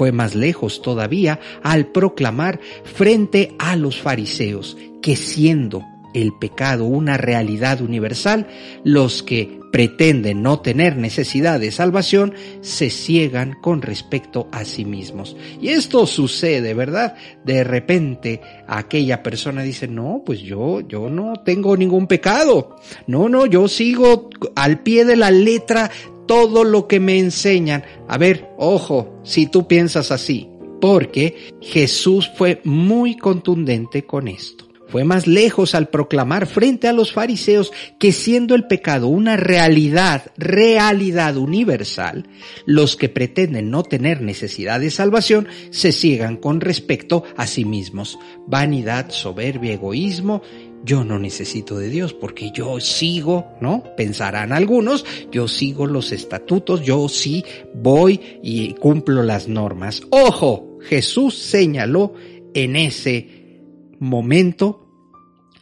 [0.00, 5.84] Fue más lejos todavía al proclamar frente a los fariseos, que siendo
[6.14, 8.48] el pecado una realidad universal,
[8.82, 12.32] los que pretenden no tener necesidad de salvación
[12.62, 15.36] se ciegan con respecto a sí mismos.
[15.60, 17.14] Y esto sucede, ¿verdad?
[17.44, 22.76] De repente aquella persona dice, no, pues yo, yo no tengo ningún pecado.
[23.06, 25.90] No, no, yo sigo al pie de la letra
[26.30, 27.82] todo lo que me enseñan.
[28.06, 30.48] A ver, ojo, si tú piensas así,
[30.80, 34.68] porque Jesús fue muy contundente con esto.
[34.86, 40.30] Fue más lejos al proclamar frente a los fariseos que siendo el pecado una realidad,
[40.36, 42.28] realidad universal,
[42.64, 48.20] los que pretenden no tener necesidad de salvación se ciegan con respecto a sí mismos.
[48.46, 50.42] Vanidad, soberbia, egoísmo,
[50.82, 53.84] yo no necesito de Dios porque yo sigo, ¿no?
[53.96, 60.02] Pensarán algunos, yo sigo los estatutos, yo sí voy y cumplo las normas.
[60.10, 62.14] Ojo, Jesús señaló
[62.54, 63.62] en ese
[63.98, 64.88] momento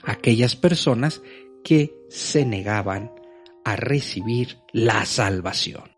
[0.02, 1.22] aquellas personas
[1.64, 3.12] que se negaban
[3.64, 5.97] a recibir la salvación.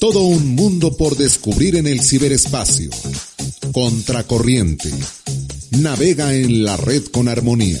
[0.00, 2.88] Todo un mundo por descubrir en el ciberespacio.
[3.70, 4.90] Contracorriente.
[5.72, 7.78] Navega en la red con armonía.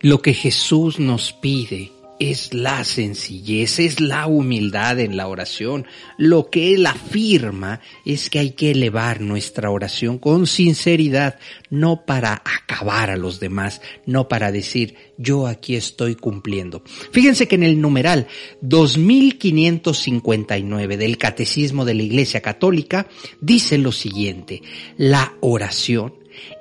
[0.00, 5.86] Lo que Jesús nos pide es la sencillez, es la humildad en la oración.
[6.16, 11.38] Lo que Él afirma es que hay que elevar nuestra oración con sinceridad,
[11.70, 16.82] no para acabar a los demás, no para decir yo aquí estoy cumpliendo.
[17.12, 18.26] Fíjense que en el numeral
[18.60, 23.08] 2559 del Catecismo de la Iglesia Católica
[23.40, 24.62] dice lo siguiente,
[24.96, 26.14] la oración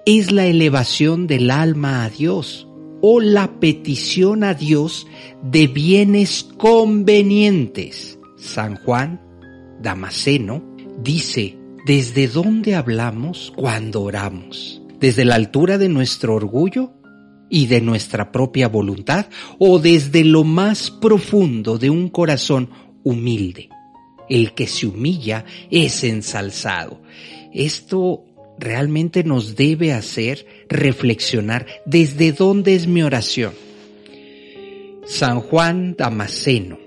[0.05, 2.67] es la elevación del alma a Dios
[3.05, 5.07] o la petición a Dios
[5.43, 8.17] de bienes convenientes.
[8.37, 9.19] San Juan
[9.81, 10.63] Damasceno
[11.03, 14.81] dice, ¿desde dónde hablamos cuando oramos?
[15.01, 16.93] ¿Desde la altura de nuestro orgullo
[17.49, 19.25] y de nuestra propia voluntad
[19.59, 22.69] o desde lo más profundo de un corazón
[23.03, 23.67] humilde?
[24.29, 27.01] El que se humilla es ensalzado.
[27.51, 28.23] Esto
[28.57, 33.53] realmente nos debe hacer reflexionar desde dónde es mi oración.
[35.05, 36.79] San Juan Damasceno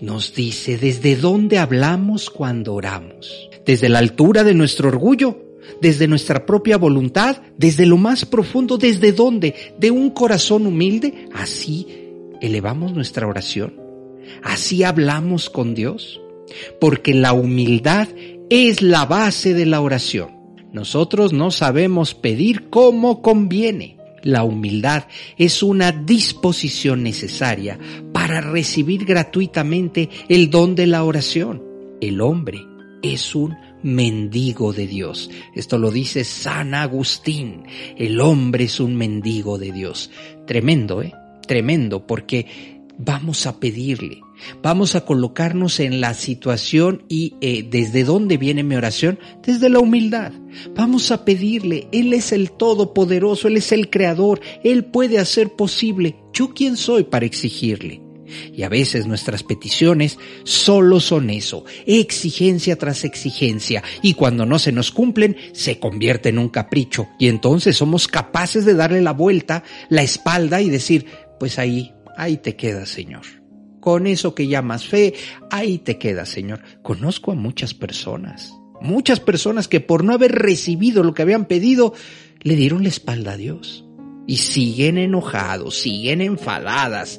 [0.00, 3.50] nos dice desde dónde hablamos cuando oramos.
[3.66, 5.48] Desde la altura de nuestro orgullo,
[5.80, 11.86] desde nuestra propia voluntad, desde lo más profundo, desde dónde, de un corazón humilde, así
[12.40, 13.74] elevamos nuestra oración,
[14.42, 16.20] así hablamos con Dios,
[16.80, 18.08] porque la humildad
[18.48, 20.37] es la base de la oración.
[20.72, 23.96] Nosotros no sabemos pedir como conviene.
[24.22, 25.04] La humildad
[25.36, 27.78] es una disposición necesaria
[28.12, 31.62] para recibir gratuitamente el don de la oración.
[32.00, 32.60] El hombre
[33.02, 35.30] es un mendigo de Dios.
[35.54, 37.64] Esto lo dice San Agustín.
[37.96, 40.10] El hombre es un mendigo de Dios.
[40.46, 41.12] Tremendo, ¿eh?
[41.46, 42.46] Tremendo, porque
[42.98, 44.20] vamos a pedirle,
[44.62, 49.80] vamos a colocarnos en la situación y eh, desde dónde viene mi oración, desde la
[49.80, 50.32] humildad.
[50.74, 56.16] Vamos a pedirle, Él es el Todopoderoso, Él es el Creador, Él puede hacer posible.
[56.32, 58.08] ¿Yo quién soy para exigirle?
[58.54, 64.72] Y a veces nuestras peticiones solo son eso, exigencia tras exigencia, y cuando no se
[64.72, 69.64] nos cumplen, se convierte en un capricho, y entonces somos capaces de darle la vuelta,
[69.88, 71.06] la espalda y decir,
[71.40, 73.37] pues ahí, ahí te quedas, Señor.
[73.88, 75.14] Con eso que llamas fe,
[75.50, 76.60] ahí te quedas, Señor.
[76.82, 81.94] Conozco a muchas personas, muchas personas que por no haber recibido lo que habían pedido,
[82.42, 83.86] le dieron la espalda a Dios.
[84.26, 87.18] Y siguen enojados, siguen enfadadas,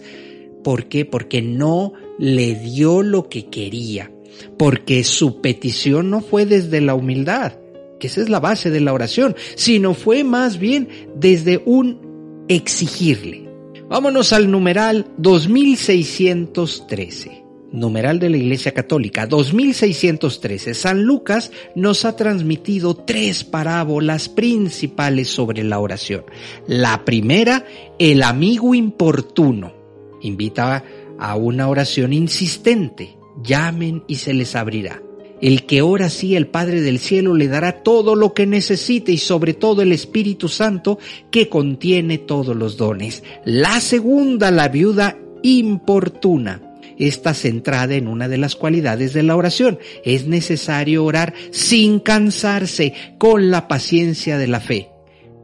[0.63, 1.05] ¿Por qué?
[1.05, 4.11] Porque no le dio lo que quería,
[4.59, 7.53] porque su petición no fue desde la humildad,
[7.99, 13.48] que esa es la base de la oración, sino fue más bien desde un exigirle.
[13.89, 17.43] Vámonos al numeral 2613.
[17.71, 20.75] Numeral de la Iglesia Católica 2613.
[20.75, 26.23] San Lucas nos ha transmitido tres parábolas principales sobre la oración.
[26.67, 27.65] La primera,
[27.97, 29.73] el amigo importuno.
[30.21, 30.83] Invita
[31.17, 33.17] a una oración insistente.
[33.41, 35.01] Llamen y se les abrirá.
[35.41, 39.17] El que ora así, el Padre del Cielo le dará todo lo que necesite y
[39.17, 40.99] sobre todo el Espíritu Santo
[41.31, 43.23] que contiene todos los dones.
[43.45, 46.61] La segunda, la viuda importuna.
[46.97, 49.79] Está centrada en una de las cualidades de la oración.
[50.03, 54.89] Es necesario orar sin cansarse, con la paciencia de la fe.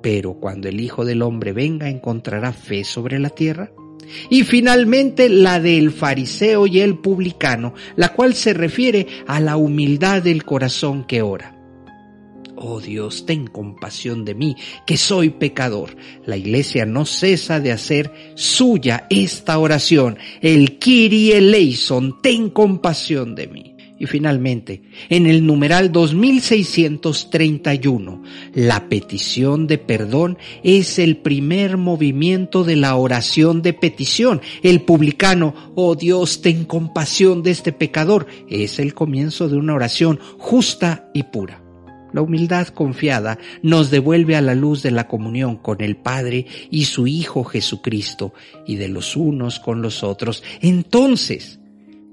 [0.01, 3.71] Pero cuando el Hijo del Hombre venga, ¿encontrará fe sobre la tierra?
[4.29, 10.21] Y finalmente la del fariseo y el publicano, la cual se refiere a la humildad
[10.21, 11.55] del corazón que ora.
[12.57, 15.97] Oh Dios, ten compasión de mí, que soy pecador.
[16.25, 20.17] La iglesia no cesa de hacer suya esta oración.
[20.41, 23.74] El Kyrie eleison, ten compasión de mí.
[23.97, 28.23] Y finalmente, en el numeral 2631,
[28.53, 34.41] la petición de perdón es el primer movimiento de la oración de petición.
[34.63, 40.19] El publicano, oh Dios, ten compasión de este pecador, es el comienzo de una oración
[40.37, 41.61] justa y pura.
[42.11, 46.85] La humildad confiada nos devuelve a la luz de la comunión con el Padre y
[46.85, 48.33] su Hijo Jesucristo
[48.65, 50.41] y de los unos con los otros.
[50.61, 51.59] Entonces,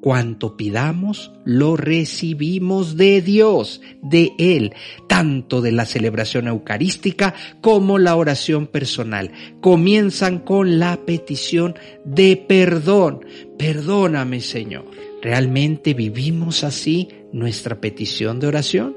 [0.02, 4.74] Cuanto pidamos, lo recibimos de Dios, de Él,
[5.06, 9.30] tanto de la celebración eucarística como la oración personal.
[9.60, 13.24] Comienzan con la petición de perdón.
[13.56, 14.86] Perdóname, Señor.
[15.22, 18.96] ¿Realmente vivimos así nuestra petición de oración?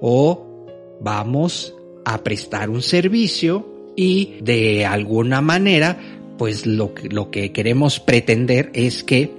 [0.00, 0.64] ¿O
[1.02, 1.74] vamos
[2.06, 5.98] a prestar un servicio y de alguna manera,
[6.38, 9.37] pues lo, lo que queremos pretender es que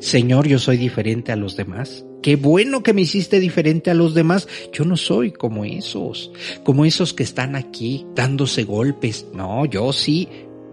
[0.00, 2.04] Señor, yo soy diferente a los demás.
[2.22, 4.48] Qué bueno que me hiciste diferente a los demás.
[4.72, 6.32] Yo no soy como esos,
[6.64, 9.26] como esos que están aquí dándose golpes.
[9.34, 10.28] No, yo sí,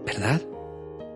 [0.06, 0.42] ¿verdad?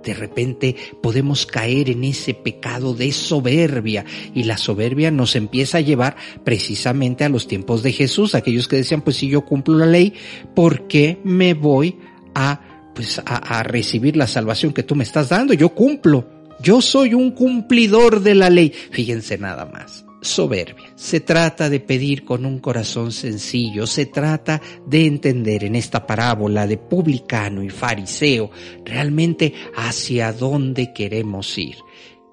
[0.04, 5.82] De repente podemos caer en ese pecado de soberbia y la soberbia nos empieza a
[5.82, 9.86] llevar precisamente a los tiempos de Jesús, aquellos que decían, pues si yo cumplo la
[9.86, 10.14] ley,
[10.56, 11.98] ¿por qué me voy
[12.34, 15.54] a pues a, a recibir la salvación que tú me estás dando?
[15.54, 16.39] Yo cumplo.
[16.62, 18.70] Yo soy un cumplidor de la ley.
[18.92, 20.06] Fíjense nada más.
[20.22, 20.92] Soberbia.
[20.96, 26.68] Se trata de pedir con un corazón sencillo, se trata de entender en esta parábola
[26.68, 28.52] de publicano y fariseo
[28.84, 31.78] realmente hacia dónde queremos ir.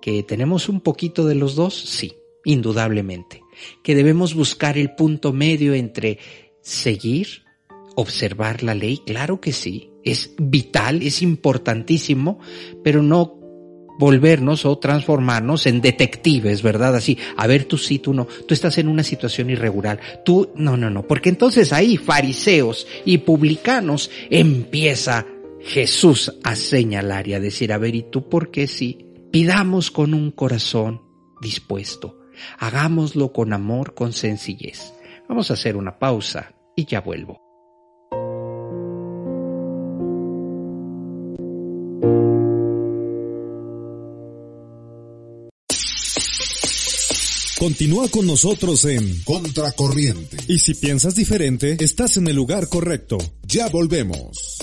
[0.03, 1.75] ¿Que tenemos un poquito de los dos?
[1.75, 2.13] Sí,
[2.45, 3.43] indudablemente.
[3.83, 6.19] ¿Que debemos buscar el punto medio entre
[6.61, 7.45] seguir,
[7.95, 9.01] observar la ley?
[9.07, 9.91] Claro que sí.
[10.05, 12.39] Es vital, es importantísimo,
[12.85, 13.36] pero no
[13.99, 16.97] volvernos o transformarnos en detectives, ¿verdad?
[16.97, 20.77] Así, a ver, tú sí, tú no, tú estás en una situación irregular, tú, no,
[20.77, 25.27] no, no, porque entonces ahí fariseos y publicanos empieza
[25.61, 29.07] Jesús a señalar y a decir, a ver, ¿y tú por qué sí?
[29.33, 31.03] Pidamos con un corazón
[31.41, 32.21] dispuesto,
[32.59, 34.93] hagámoslo con amor, con sencillez.
[35.29, 37.46] Vamos a hacer una pausa y ya vuelvo.
[47.67, 50.37] Continúa con nosotros en Contracorriente.
[50.47, 53.19] Y si piensas diferente, estás en el lugar correcto.
[53.43, 54.57] Ya volvemos.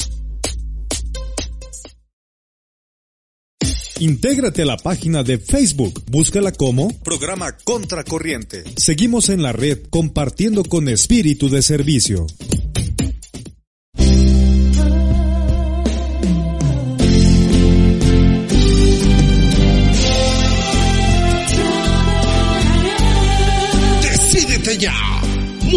[3.99, 6.01] Intégrate a la página de Facebook.
[6.09, 8.63] Búscala como Programa Contracorriente.
[8.77, 12.25] Seguimos en la red compartiendo con espíritu de servicio.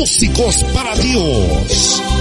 [0.07, 2.16] Músicos para Dios.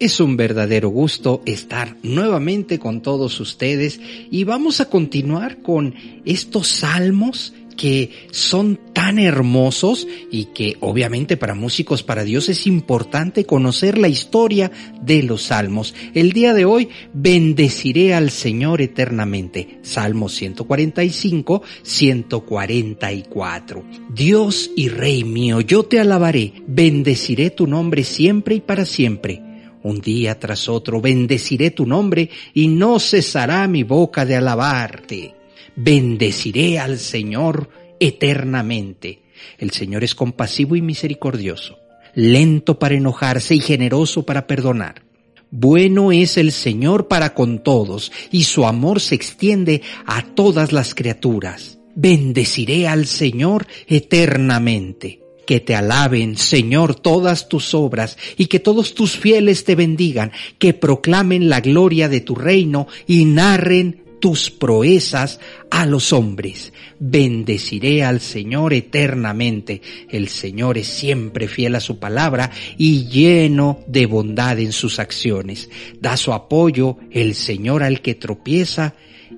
[0.00, 5.94] Es un verdadero gusto estar nuevamente con todos ustedes y vamos a continuar con
[6.24, 13.44] estos salmos que son tan hermosos y que obviamente para músicos para Dios es importante
[13.44, 14.72] conocer la historia
[15.02, 15.94] de los salmos.
[16.14, 19.80] El día de hoy bendeciré al Señor eternamente.
[19.82, 23.84] Salmo 145, 144.
[24.14, 29.49] Dios y Rey mío, yo te alabaré, bendeciré tu nombre siempre y para siempre
[29.82, 35.34] un día tras otro bendeciré tu nombre y no cesará mi boca de alabarte.
[35.76, 39.22] Bendeciré al Señor eternamente.
[39.58, 41.78] El Señor es compasivo y misericordioso,
[42.14, 45.02] lento para enojarse y generoso para perdonar.
[45.50, 50.94] Bueno es el Señor para con todos, y su amor se extiende a todas las
[50.94, 51.78] criaturas.
[51.94, 55.20] Bendeciré al Señor eternamente
[55.50, 60.30] que te alaben, Señor, todas tus obras, y que todos tus fieles te bendigan,
[60.60, 66.72] que proclamen la gloria de tu reino y narren tus proezas a los hombres.
[67.00, 69.82] Bendeciré al Señor eternamente.
[70.08, 75.68] El Señor es siempre fiel a su palabra y lleno de bondad en sus acciones.
[76.00, 78.94] Da su apoyo el Señor al que tropieza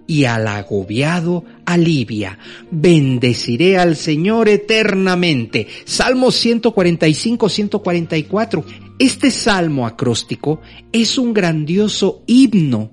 [0.07, 2.39] y al agobiado alivia.
[2.71, 5.67] Bendeciré al Señor eternamente.
[5.85, 8.65] Salmo 145-144.
[8.99, 12.91] Este salmo acróstico es un grandioso himno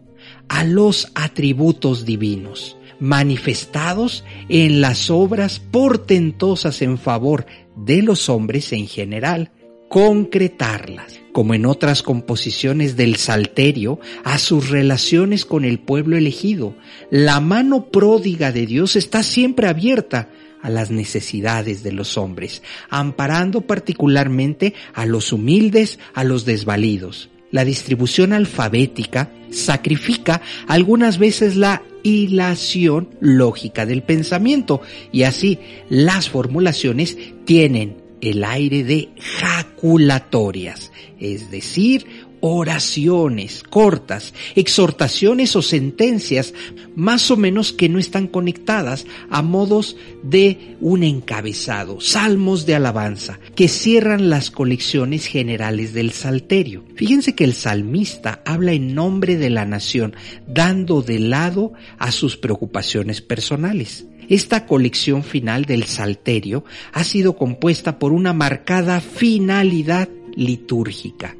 [0.48, 7.46] a los atributos divinos manifestados en las obras portentosas en favor
[7.76, 9.52] de los hombres en general,
[9.90, 16.76] concretarlas como en otras composiciones del Salterio, a sus relaciones con el pueblo elegido.
[17.12, 20.30] La mano pródiga de Dios está siempre abierta
[20.62, 27.30] a las necesidades de los hombres, amparando particularmente a los humildes, a los desvalidos.
[27.52, 34.82] La distribución alfabética sacrifica algunas veces la hilación lógica del pensamiento
[35.12, 35.60] y así
[35.90, 42.06] las formulaciones tienen el aire de jaculatorias, es decir,
[42.42, 46.54] oraciones cortas, exhortaciones o sentencias
[46.96, 53.40] más o menos que no están conectadas a modos de un encabezado, salmos de alabanza,
[53.56, 56.84] que cierran las colecciones generales del salterio.
[56.96, 60.16] Fíjense que el salmista habla en nombre de la nación,
[60.48, 64.06] dando de lado a sus preocupaciones personales.
[64.30, 66.64] Esta colección final del Salterio
[66.94, 71.36] ha sido compuesta por una marcada finalidad litúrgica.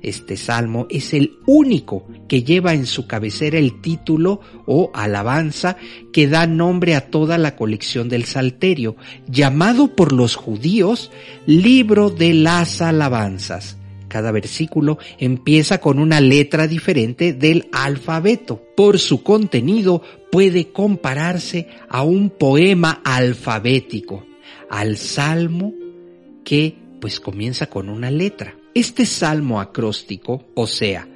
[0.00, 5.76] Este salmo es el único que lleva en su cabecera el título o alabanza
[6.12, 8.94] que da nombre a toda la colección del Salterio,
[9.26, 11.10] llamado por los judíos
[11.46, 13.77] Libro de las Alabanzas.
[14.08, 18.62] Cada versículo empieza con una letra diferente del alfabeto.
[18.76, 20.02] Por su contenido
[20.32, 24.26] puede compararse a un poema alfabético,
[24.70, 25.72] al salmo
[26.44, 28.56] que pues comienza con una letra.
[28.74, 31.08] Este salmo acróstico, o sea,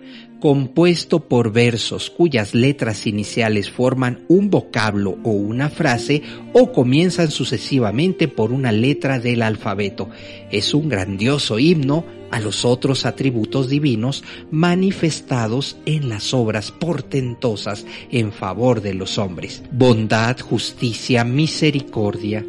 [0.42, 6.20] compuesto por versos cuyas letras iniciales forman un vocablo o una frase
[6.52, 10.10] o comienzan sucesivamente por una letra del alfabeto.
[10.50, 18.32] Es un grandioso himno a los otros atributos divinos manifestados en las obras portentosas en
[18.32, 19.62] favor de los hombres.
[19.70, 22.44] Bondad, justicia, misericordia,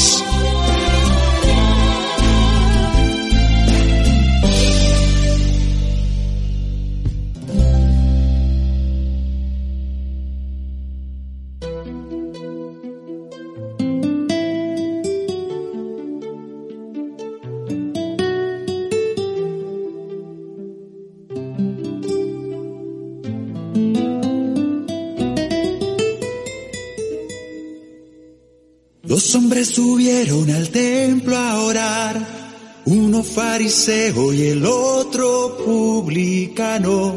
[33.33, 37.15] fariseo y el otro publicano,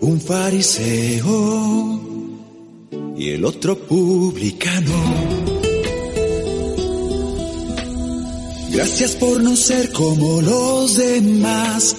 [0.00, 2.00] un fariseo
[3.16, 4.94] y el otro publicano.
[8.70, 11.96] Gracias por no ser como los demás,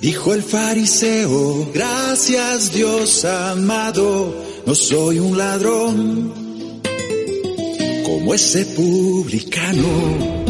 [0.00, 4.34] dijo el fariseo, gracias Dios amado,
[4.64, 6.32] no soy un ladrón
[8.06, 10.43] como ese publicano.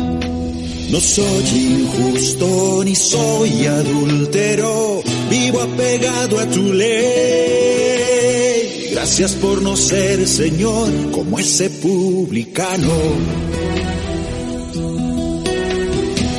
[0.94, 1.44] No soy
[1.80, 6.90] injusto ni soy adúltero, vivo apegado a tu ley.
[8.92, 12.92] Gracias por no ser, Señor, como ese publicano.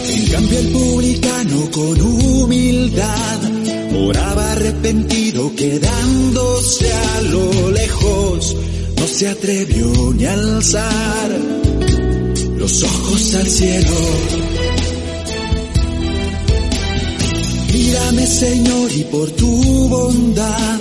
[0.07, 3.41] En cambio el publicano con humildad
[4.07, 8.55] oraba arrepentido quedándose a lo lejos
[8.97, 11.31] no se atrevió ni a alzar
[12.65, 13.95] los ojos al cielo.
[17.71, 20.79] Mírame Señor y por tu bondad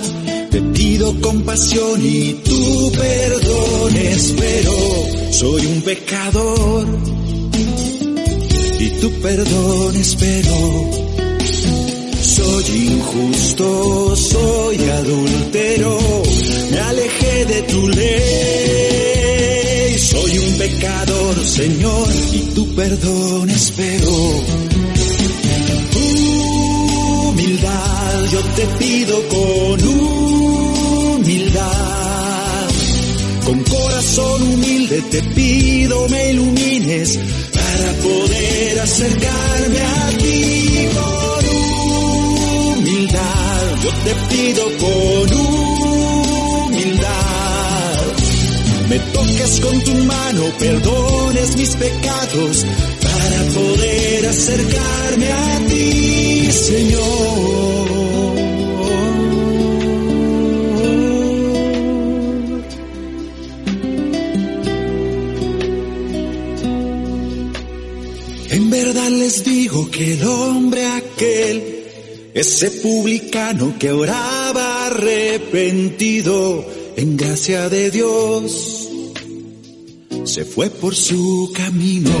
[0.49, 4.77] te pido compasión y tu perdón espero.
[5.29, 6.87] Soy un pecador
[8.79, 10.57] y tu perdón espero.
[12.35, 15.99] Soy injusto, soy adúltero,
[16.71, 19.14] me alejé de tu ley.
[20.57, 24.11] Pecador, Señor, y tu perdón espero.
[27.29, 29.87] Humildad, yo te pido con
[31.17, 31.65] humildad.
[33.45, 37.19] Con corazón humilde te pido me ilumines
[37.53, 40.45] para poder acercarme a ti
[43.85, 46.14] yo te pido con humildad,
[48.95, 52.65] me toques con tu mano, perdones mis pecados,
[53.01, 57.95] para poder acercarme a ti, Señor.
[68.51, 71.83] En verdad les digo que el hombre aquel
[72.33, 76.65] ese publicano que oraba arrepentido
[76.97, 78.74] en gracia de Dios,
[80.35, 82.11] se fue por su camino.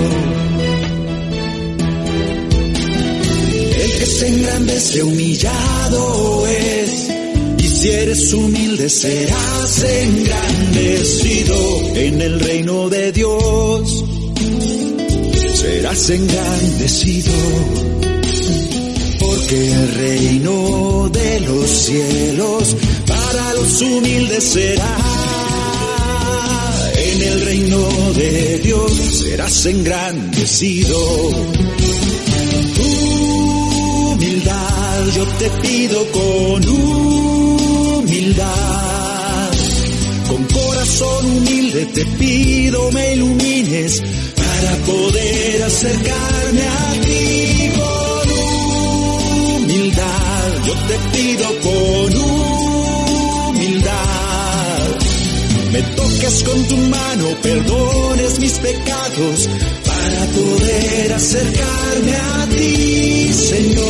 [3.77, 7.09] El que se engrandece humillado es,
[7.57, 11.57] y si eres humilde serás engrandecido
[11.95, 14.05] en el reino de Dios.
[15.53, 17.33] Serás engrandecido
[19.49, 25.14] que el reino de los cielos para los humildes será.
[27.15, 27.79] En el reino
[28.13, 30.97] de Dios serás engrandecido.
[34.11, 36.67] humildad, yo te pido con
[37.99, 38.43] humildad.
[40.27, 44.03] Con corazón humilde te pido me ilumines
[44.35, 48.27] para poder acercarme a ti con
[49.61, 50.63] humildad.
[50.67, 52.44] Yo te pido con humildad.
[55.75, 59.49] Me toques con tu mano, perdones mis pecados
[59.85, 63.83] para poder acercarme a ti, Señor,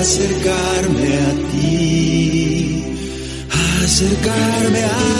[0.00, 2.84] acercarme a ti,
[3.84, 5.15] acercarme a ti,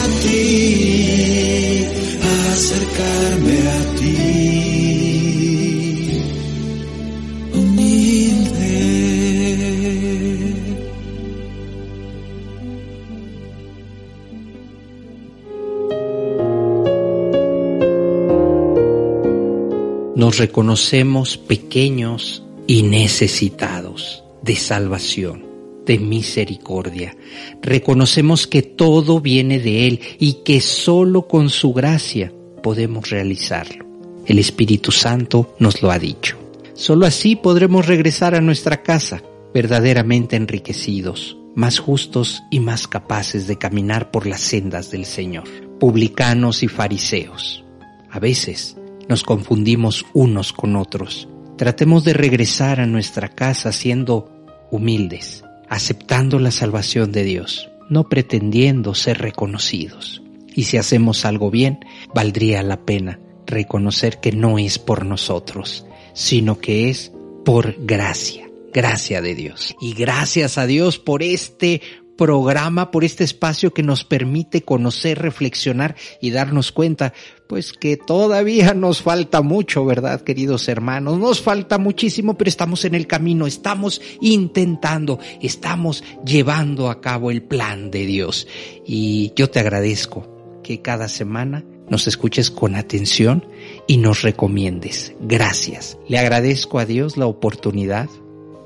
[20.39, 25.47] Reconocemos pequeños y necesitados de salvación,
[25.87, 27.17] de misericordia.
[27.63, 32.33] Reconocemos que todo viene de Él y que solo con su gracia
[32.63, 33.87] podemos realizarlo.
[34.27, 36.37] El Espíritu Santo nos lo ha dicho.
[36.75, 39.23] Solo así podremos regresar a nuestra casa
[39.55, 45.45] verdaderamente enriquecidos, más justos y más capaces de caminar por las sendas del Señor.
[45.81, 47.65] Publicanos y fariseos.
[48.11, 48.77] A veces
[49.09, 51.29] nos confundimos unos con otros.
[51.57, 54.31] Tratemos de regresar a nuestra casa siendo
[54.71, 60.23] humildes, aceptando la salvación de Dios, no pretendiendo ser reconocidos.
[60.55, 61.81] Y si hacemos algo bien,
[62.15, 67.13] valdría la pena reconocer que no es por nosotros, sino que es
[67.45, 69.77] por gracia, gracia de Dios.
[69.81, 71.81] Y gracias a Dios por este
[72.17, 77.13] programa, por este espacio que nos permite conocer, reflexionar y darnos cuenta,
[77.47, 81.19] pues que todavía nos falta mucho, ¿verdad, queridos hermanos?
[81.19, 87.43] Nos falta muchísimo, pero estamos en el camino, estamos intentando, estamos llevando a cabo el
[87.43, 88.47] plan de Dios.
[88.85, 93.47] Y yo te agradezco que cada semana nos escuches con atención
[93.87, 95.15] y nos recomiendes.
[95.21, 95.97] Gracias.
[96.09, 98.09] Le agradezco a Dios la oportunidad,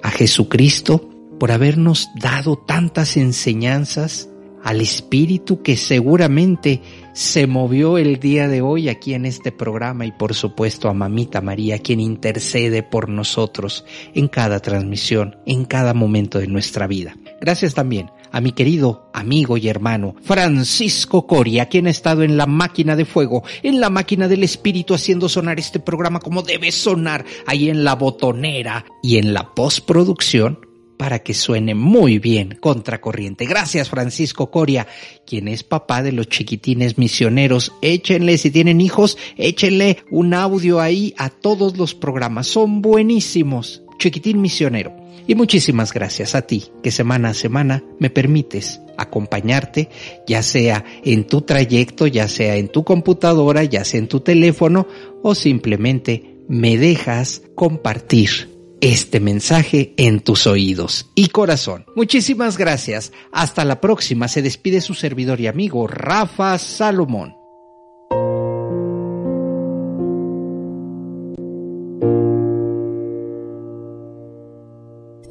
[0.03, 1.09] a Jesucristo,
[1.41, 4.29] por habernos dado tantas enseñanzas,
[4.63, 6.83] al Espíritu que seguramente
[7.15, 11.41] se movió el día de hoy aquí en este programa y por supuesto a Mamita
[11.41, 17.17] María, quien intercede por nosotros en cada transmisión, en cada momento de nuestra vida.
[17.41, 22.45] Gracias también a mi querido amigo y hermano Francisco Coria, quien ha estado en la
[22.45, 27.25] máquina de fuego, en la máquina del espíritu, haciendo sonar este programa como debe sonar,
[27.47, 30.70] ahí en la botonera y en la postproducción
[31.01, 33.47] para que suene muy bien contracorriente.
[33.47, 34.87] Gracias Francisco Coria,
[35.25, 37.73] quien es papá de los chiquitines misioneros.
[37.81, 42.49] Échenle, si tienen hijos, échenle un audio ahí a todos los programas.
[42.49, 43.83] Son buenísimos.
[43.99, 44.95] Chiquitín misionero.
[45.27, 49.89] Y muchísimas gracias a ti que semana a semana me permites acompañarte,
[50.27, 54.87] ya sea en tu trayecto, ya sea en tu computadora, ya sea en tu teléfono
[55.23, 58.50] o simplemente me dejas compartir
[58.81, 61.87] este mensaje en tus oídos y corazón.
[61.97, 63.13] Muchísimas gracias.
[63.33, 64.29] Hasta la próxima.
[64.29, 67.40] Se despide su servidor y amigo Rafa Salomón.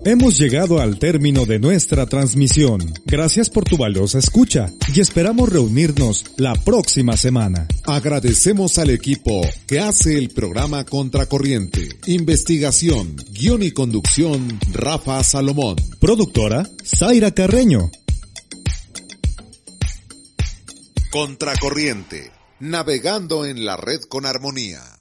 [0.06, 2.80] Hemos llegado al término de nuestra transmisión.
[3.06, 7.68] Gracias por tu valiosa escucha y esperamos reunirnos la próxima semana.
[7.84, 11.90] Agradecemos al equipo que hace el programa Contracorriente.
[12.06, 15.76] Investigación, guion y conducción, Rafa Salomón.
[16.00, 17.92] Productora, Zaira Carreño.
[21.12, 22.32] Contracorriente.
[22.62, 24.99] Navegando en la red con armonía.